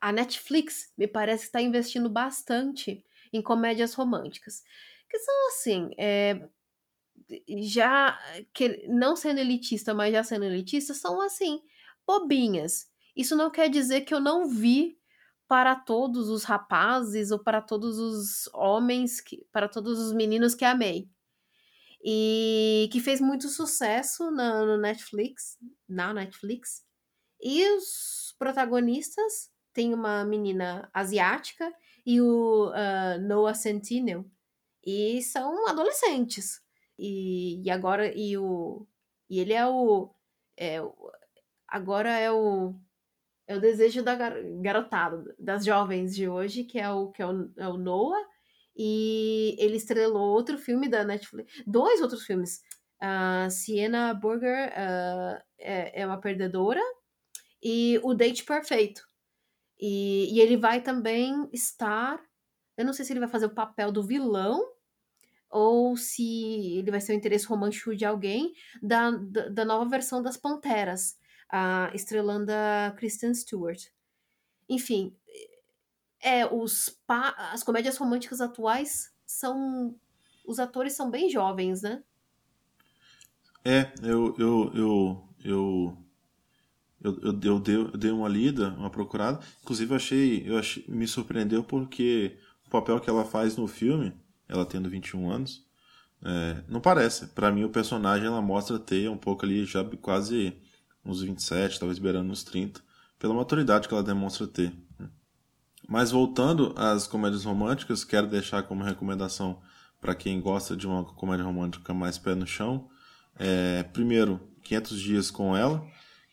[0.00, 4.62] a Netflix me parece que está investindo bastante em comédias românticas.
[5.08, 6.48] Que são assim, é
[7.62, 8.18] já
[8.52, 11.60] que não sendo elitista, mas já sendo elitista, são assim,
[12.06, 12.88] bobinhas.
[13.14, 14.98] Isso não quer dizer que eu não vi
[15.46, 20.64] para todos os rapazes ou para todos os homens, que, para todos os meninos que
[20.64, 21.08] amei.
[22.02, 25.58] E que fez muito sucesso na, no Netflix,
[25.88, 26.84] na Netflix.
[27.42, 31.70] E os protagonistas tem uma menina asiática
[32.10, 34.28] e o uh, Noah Centineo.
[34.84, 36.60] E são adolescentes.
[36.98, 38.84] E, e agora, e o.
[39.28, 40.12] E ele é o.
[40.58, 40.78] É,
[41.68, 42.74] agora é o.
[43.46, 47.26] É o desejo da gar, garotada, das jovens de hoje, que é o, que é
[47.26, 48.26] o, é o Noah.
[48.76, 51.62] E ele estrelou outro filme da Netflix.
[51.66, 52.60] Dois outros filmes.
[53.00, 56.82] Uh, Sienna Burger uh, é, é uma perdedora.
[57.62, 59.09] E o Date Perfeito.
[59.80, 62.20] E, e ele vai também estar.
[62.76, 64.62] Eu não sei se ele vai fazer o papel do vilão
[65.50, 70.22] ou se ele vai ser o interesse romântico de alguém da, da, da nova versão
[70.22, 71.18] das Panteras,
[71.48, 73.86] a estrelando a Kristen Stewart.
[74.68, 75.16] Enfim,
[76.20, 79.96] é os as comédias românticas atuais são
[80.46, 82.02] os atores são bem jovens, né?
[83.64, 85.98] É, eu eu eu eu
[87.02, 89.40] eu, eu, eu, dei, eu dei uma lida, uma procurada.
[89.62, 92.36] Inclusive, achei, eu achei, me surpreendeu porque
[92.66, 94.12] o papel que ela faz no filme
[94.50, 95.64] ela tendo 21 anos.
[96.22, 97.28] É, não parece.
[97.28, 100.52] Para mim, o personagem ela mostra ter um pouco ali, já quase
[101.04, 102.80] uns 27, talvez beirando uns 30,
[103.18, 104.72] pela maturidade que ela demonstra ter.
[105.88, 109.60] Mas voltando às comédias românticas, quero deixar como recomendação
[110.00, 112.88] para quem gosta de uma comédia romântica mais pé no chão.
[113.38, 115.84] É, primeiro, 500 Dias com Ela,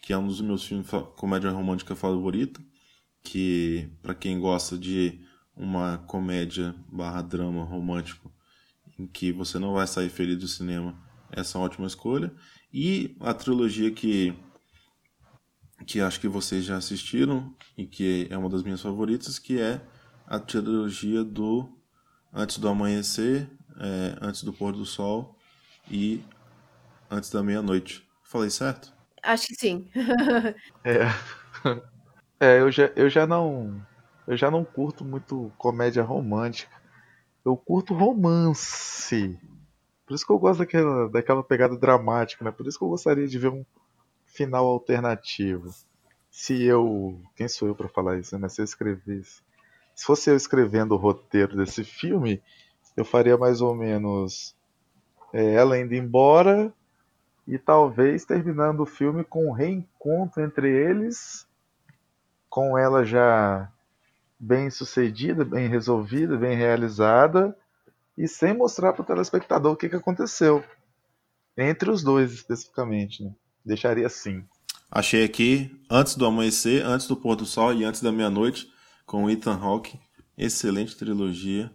[0.02, 2.62] que é um dos meus filmes comédia romântica favorita,
[3.24, 5.20] que para quem gosta de
[5.56, 8.32] uma comédia barra drama romântico
[8.98, 10.98] em que você não vai sair feliz do cinema,
[11.32, 12.34] essa é uma ótima escolha.
[12.74, 14.34] E a trilogia que,
[15.86, 19.82] que acho que vocês já assistiram e que é uma das minhas favoritas, que é
[20.26, 21.70] a trilogia do
[22.34, 25.38] Antes do Amanhecer, é, Antes do Pôr do Sol
[25.90, 26.24] e
[27.10, 28.08] Antes da Meia-Noite.
[28.24, 28.97] Falei certo?
[29.28, 29.90] Acho que sim.
[30.86, 31.00] é.
[32.40, 33.86] é, eu já, eu já não
[34.26, 36.72] eu já não curto muito comédia romântica.
[37.46, 39.38] eu curto romance.
[40.06, 42.52] Por isso que eu gosto daquela, daquela pegada dramática, né?
[42.52, 43.66] Por isso que eu gostaria de ver um
[44.26, 45.74] final alternativo.
[46.32, 47.20] Se eu.
[47.36, 48.48] Quem sou eu para falar isso, né?
[48.50, 49.42] Se eu escrevesse.
[49.96, 52.42] Se fosse eu escrevendo o roteiro desse filme,
[52.96, 54.56] eu faria mais ou menos
[55.34, 56.74] é, ela indo embora
[57.48, 61.48] e talvez terminando o filme com um reencontro entre eles,
[62.50, 63.72] com ela já
[64.40, 67.58] bem sucedida, bem resolvida, bem realizada
[68.18, 70.64] e sem mostrar para o telespectador o que, que aconteceu
[71.58, 73.24] entre os dois especificamente.
[73.24, 73.32] Né?
[73.66, 74.44] Deixaria assim.
[74.92, 78.72] Achei aqui antes do amanhecer, antes do pôr do sol e antes da meia-noite
[79.06, 80.00] com Ethan Hawke.
[80.38, 81.72] Excelente trilogia.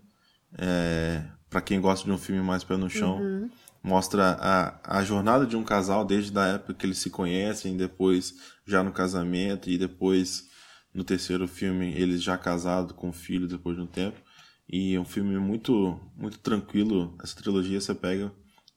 [0.58, 3.18] É, para quem gosta de um filme mais pé no chão.
[3.18, 3.50] Uhum.
[3.82, 8.34] Mostra a, a jornada de um casal desde a época que eles se conhecem, depois
[8.64, 10.48] já no casamento e depois
[10.94, 14.20] no terceiro filme eles já casados com filho depois de um tempo.
[14.68, 17.16] E é um filme muito muito tranquilo.
[17.22, 18.32] Essa trilogia você pega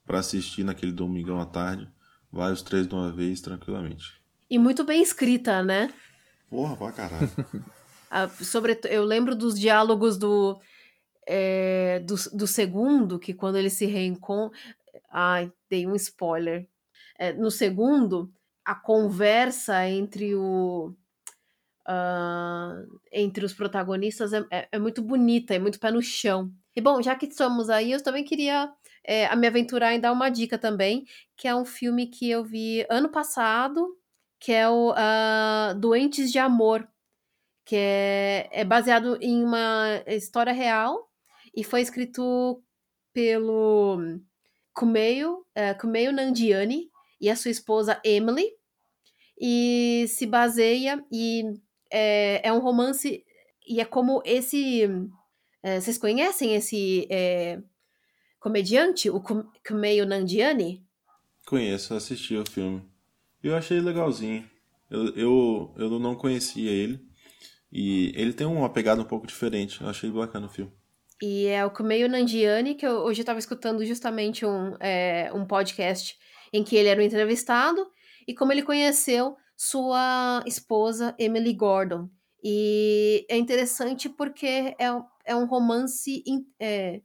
[0.05, 1.87] para assistir naquele domingão à tarde,
[2.31, 4.21] vai os três de uma vez tranquilamente.
[4.49, 5.93] E muito bem escrita, né?
[6.49, 7.29] Porra, pra caralho.
[8.17, 10.57] Ah, sobre, eu lembro dos diálogos do,
[11.27, 14.57] é, do, do segundo, que quando ele se reencontra.
[15.17, 16.67] Ai, dei um spoiler.
[17.17, 18.29] É, no segundo,
[18.65, 20.93] a conversa entre o.
[21.87, 26.51] Uh, entre os protagonistas é, é, é, muito bonita, é muito pé no chão.
[26.75, 28.69] E bom, já que estamos aí, eu também queria
[29.05, 31.05] é, me aventurar em dar uma dica também,
[31.37, 33.97] que é um filme que eu vi ano passado,
[34.37, 36.85] que é o uh, Doentes de Amor,
[37.63, 41.09] que é, é baseado em uma história real
[41.55, 42.61] e foi escrito
[43.13, 44.19] pelo
[44.75, 48.51] Kumail, uh, Kumail Nandiani e a sua esposa Emily
[49.39, 51.43] e se baseia e
[51.91, 53.23] é, é um romance
[53.67, 54.83] e é como esse
[55.65, 57.59] é, vocês conhecem esse é,
[58.39, 59.19] comediante, o
[59.67, 60.85] Kumail Nandiani?
[61.47, 62.83] Conheço, assisti o filme.
[63.41, 64.47] Eu achei legalzinho.
[64.91, 67.03] Eu, eu, eu não conhecia ele.
[67.71, 69.81] E ele tem uma pegada um pouco diferente.
[69.81, 70.71] Eu achei bacana o filme.
[71.21, 75.45] E é o Kumeio Nandiani, que eu, hoje eu estava escutando justamente um, é, um
[75.45, 76.17] podcast
[76.51, 77.85] em que ele era um entrevistado
[78.27, 82.09] e como ele conheceu sua esposa Emily Gordon.
[82.43, 84.85] E é interessante porque é,
[85.25, 87.01] é um romance in, é,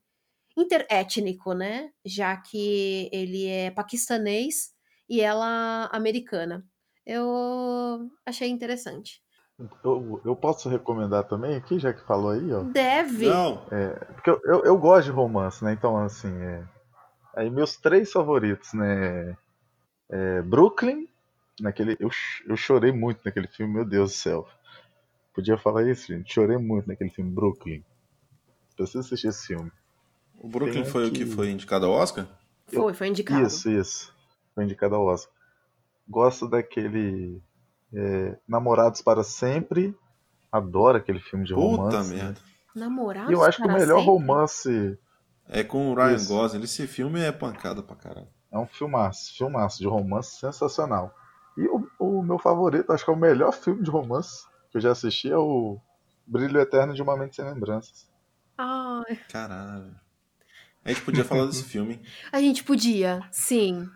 [0.57, 1.91] interétnico, né?
[2.05, 4.73] Já que ele é paquistanês
[5.09, 6.67] e ela americana.
[7.07, 9.23] Eu achei interessante.
[9.85, 12.63] Eu, eu posso recomendar também aqui, já que falou aí, ó.
[12.63, 13.27] Deve.
[13.27, 13.63] Não.
[13.71, 15.73] É, porque eu, eu, eu, gosto de romance, né?
[15.73, 16.65] Então, assim, é,
[17.35, 19.37] aí meus três favoritos, né?
[20.09, 21.07] É Brooklyn,
[21.61, 22.11] naquele, eu,
[22.47, 24.49] eu chorei muito naquele filme, meu Deus do céu.
[25.35, 26.33] Podia falar isso, gente?
[26.33, 27.85] Chorei muito naquele filme, Brooklyn.
[28.77, 29.71] Preciso assistir esse filme.
[30.39, 32.27] O Brooklyn Tem foi o que foi indicado ao Oscar?
[32.67, 33.47] Foi, foi indicado.
[33.47, 34.15] Isso, isso.
[34.55, 35.33] Foi indicado ao Oscar.
[36.09, 37.41] Gosto daquele
[37.95, 39.97] é, Namorados para Sempre.
[40.51, 42.11] Adoro aquele filme de Puta romance.
[42.15, 42.41] merda.
[42.75, 44.05] Namorados E eu acho que o melhor sempre?
[44.05, 44.99] romance.
[45.49, 46.29] É com o Ryan Isso.
[46.29, 46.63] Gosling.
[46.63, 48.29] Esse filme é pancada pra caralho.
[48.53, 51.15] É um filmaço, filmaço de romance sensacional.
[51.57, 54.81] E o, o meu favorito, acho que é o melhor filme de romance que eu
[54.81, 55.79] já assisti, é o
[56.27, 58.09] Brilho Eterno de Uma Mente Sem Lembranças.
[58.57, 59.95] Ai, Caralho.
[60.85, 61.95] A gente podia falar desse filme.
[61.95, 62.03] hein?
[62.33, 63.89] a gente podia, sim.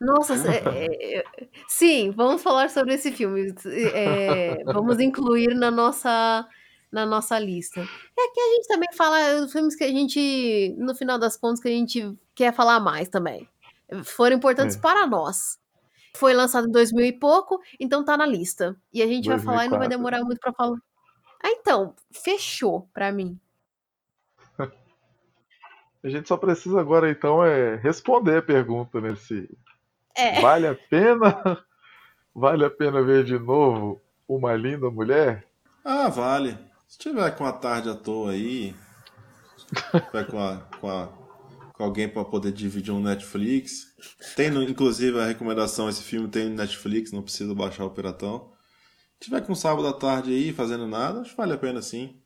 [0.00, 1.24] Nossa, é- é- é-
[1.68, 3.54] sim, vamos falar sobre esse filme.
[3.94, 6.46] É, vamos incluir na nossa,
[6.92, 7.80] na nossa lista.
[7.80, 11.60] É que a gente também fala os filmes que a gente, no final das contas,
[11.60, 13.48] que a gente quer falar mais também.
[14.04, 14.80] Foram importantes É.
[14.80, 15.58] para nós.
[16.16, 18.74] Foi lançado em 2000 e pouco, então tá na lista.
[18.92, 19.98] E a gente vai falar e não vai 2004.
[19.98, 20.78] demorar muito pra falar.
[21.44, 23.38] Ah, então, fechou pra mim.
[26.02, 29.16] A gente só precisa agora, então, é responder a pergunta, né?
[30.16, 30.40] É.
[30.40, 31.64] vale a pena?
[32.34, 35.46] Vale a pena ver de novo uma linda mulher?
[35.84, 36.58] Ah, vale.
[36.86, 38.74] Se tiver com a tarde à toa aí,
[40.10, 41.08] tiver com, a, com, a,
[41.72, 43.94] com alguém pra poder dividir um Netflix.
[44.34, 48.52] Tem, no- inclusive, a recomendação: esse filme tem no Netflix, não precisa baixar o Piratão.
[49.20, 52.16] Se tiver com sábado à tarde aí, fazendo nada, acho que vale a pena sim.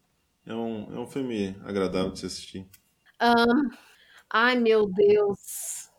[0.47, 2.67] É um, é um filme agradável de se assistir.
[3.21, 3.71] Ahn,
[4.31, 5.90] ai, meu Deus.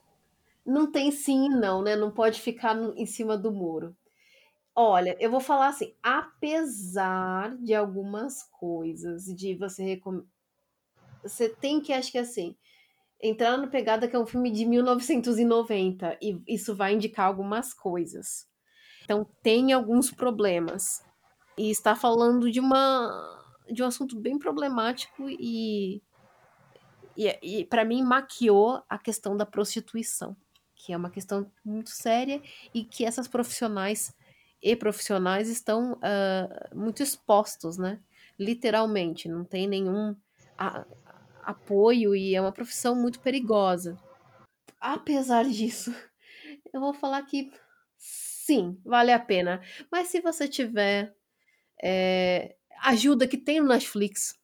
[0.72, 1.96] Não tem sim, não, né?
[1.96, 3.96] Não pode ficar no- em cima do muro.
[4.76, 10.24] Olha, eu vou falar assim, apesar de algumas coisas, de você recom...
[11.24, 12.56] Você tem que, acho que assim,
[13.22, 18.48] entrar no Pegada, que é um filme de 1990, e isso vai indicar algumas coisas.
[19.04, 21.04] Então, tem alguns problemas.
[21.58, 23.40] E está falando de uma
[23.72, 26.02] de um assunto bem problemático e
[27.16, 30.36] e, e para mim maquiou a questão da prostituição,
[30.84, 32.42] que é uma questão muito séria
[32.74, 34.16] e que essas profissionais
[34.62, 38.00] e profissionais estão uh, muito expostos, né?
[38.38, 40.16] Literalmente, não tem nenhum
[40.58, 40.86] a,
[41.44, 43.98] apoio e é uma profissão muito perigosa.
[44.80, 45.94] Apesar disso,
[46.74, 47.52] eu vou falar que
[47.98, 49.62] sim, vale a pena.
[49.92, 51.16] Mas se você tiver
[51.82, 54.40] é, ajuda que tem no Netflix,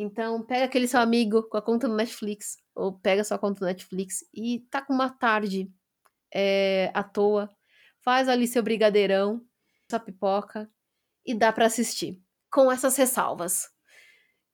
[0.00, 3.66] então pega aquele seu amigo com a conta no Netflix, ou pega sua conta no
[3.66, 5.70] Netflix e tá com uma tarde
[6.32, 7.50] é, à toa,
[8.02, 9.42] faz ali seu brigadeirão,
[9.90, 10.70] sua pipoca
[11.26, 12.18] e dá para assistir,
[12.50, 13.68] com essas ressalvas.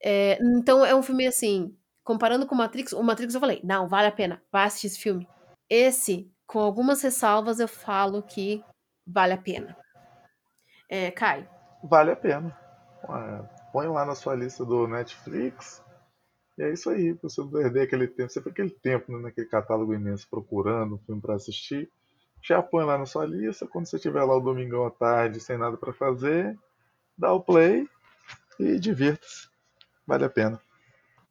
[0.02, 3.88] É, então é um filme assim, comparando com o Matrix, o Matrix eu falei, não,
[3.88, 5.28] vale a pena, vai assistir esse filme.
[5.70, 8.64] Esse, com algumas ressalvas, eu falo que
[9.06, 9.76] vale a pena.
[10.88, 11.48] É, Kai.
[11.84, 12.58] Vale a pena.
[13.76, 15.82] Põe lá na sua lista do Netflix.
[16.56, 18.32] E é isso aí, pra você não perder aquele tempo.
[18.32, 21.86] Você aquele tempo né, naquele catálogo imenso procurando um filme para assistir.
[22.42, 23.66] Já põe lá na sua lista.
[23.66, 26.58] Quando você tiver lá o domingão à tarde sem nada para fazer,
[27.18, 27.86] dá o play
[28.58, 29.46] e divirta-se.
[30.06, 30.58] Vale a pena.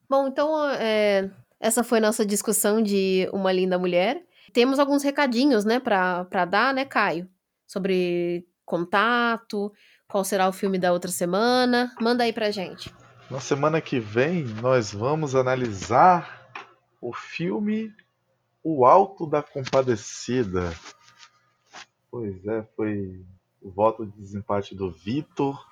[0.08, 4.24] Bom, então é, essa foi nossa discussão de Uma Linda Mulher.
[4.54, 7.28] Temos alguns recadinhos, né, para dar, né, Caio?
[7.66, 9.72] Sobre contato,
[10.08, 11.94] qual será o filme da outra semana.
[12.00, 12.94] Manda aí pra gente.
[13.30, 16.50] Na semana que vem, nós vamos analisar
[17.02, 17.94] o filme
[18.64, 20.74] O Alto da Compadecida.
[22.12, 23.26] Pois é, foi
[23.62, 25.68] o voto de desempate do Vitor.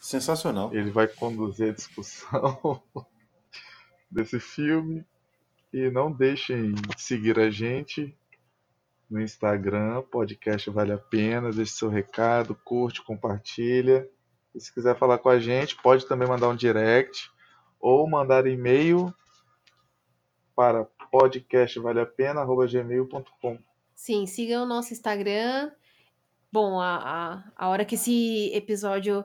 [0.00, 0.74] Sensacional.
[0.74, 2.82] Ele vai conduzir a discussão
[4.10, 5.04] desse filme.
[5.72, 8.16] E não deixem de seguir a gente
[9.10, 14.08] no Instagram, podcast vale a pena, deixe seu recado, curte, compartilha.
[14.54, 17.30] E se quiser falar com a gente, pode também mandar um direct
[17.80, 19.12] ou mandar e-mail
[20.54, 23.58] para podcastvaleapena.gmail.com
[23.94, 25.70] Sim, sigam o nosso Instagram.
[26.52, 29.24] Bom, a, a, a hora que esse episódio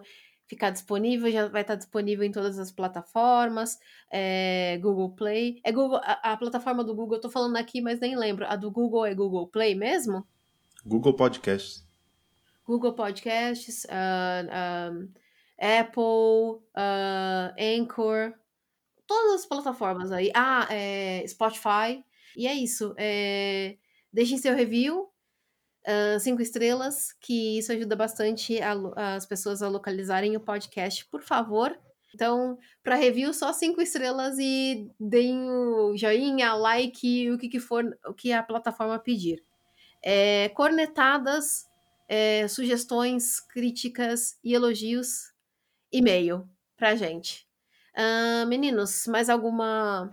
[0.50, 3.78] ficar disponível, já vai estar disponível em todas as plataformas,
[4.12, 5.62] é, Google Play.
[5.64, 8.46] É Google, a, a, plataforma do Google, eu tô falando aqui, mas nem lembro.
[8.48, 10.26] A do Google é Google Play mesmo?
[10.84, 11.88] Google Podcasts.
[12.66, 15.10] Google Podcasts, uh, um,
[15.60, 18.34] Apple, uh, Anchor,
[19.06, 20.32] todas as plataformas aí.
[20.34, 22.04] Ah, é, Spotify.
[22.36, 22.96] E é isso.
[22.98, 23.78] É,
[24.12, 25.09] deixem seu review,
[26.20, 31.78] cinco estrelas, que isso ajuda bastante a, as pessoas a localizarem o podcast, por favor.
[32.14, 37.86] Então, para review, só cinco estrelas e deem o joinha, like, o que, que for,
[38.06, 39.44] o que a plataforma pedir.
[40.04, 41.68] É, cornetadas,
[42.08, 45.32] é, sugestões, críticas e elogios,
[45.92, 47.48] e-mail pra gente.
[47.96, 50.10] Uh, meninos, mais alguma.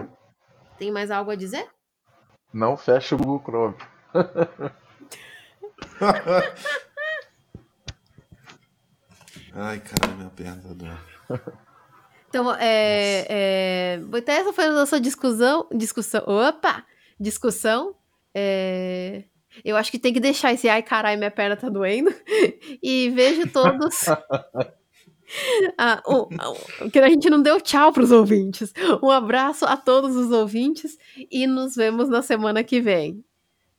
[0.79, 1.71] Tem mais algo a dizer?
[2.53, 3.77] Não fecha o Google Chrome.
[9.59, 10.99] Ai, caralho, minha perna tá doendo.
[12.29, 16.85] Então, é, é, então essa foi a nossa discussão, discussão, opa,
[17.19, 17.95] discussão,
[18.35, 19.25] é,
[19.65, 22.13] eu acho que tem que deixar esse ai caralho, minha perna tá doendo,
[22.83, 24.05] e vejo todos,
[25.79, 26.29] ah, o,
[26.91, 30.99] que a gente não deu tchau pros ouvintes, um abraço a todos os ouvintes
[31.31, 33.25] e nos vemos na semana que vem.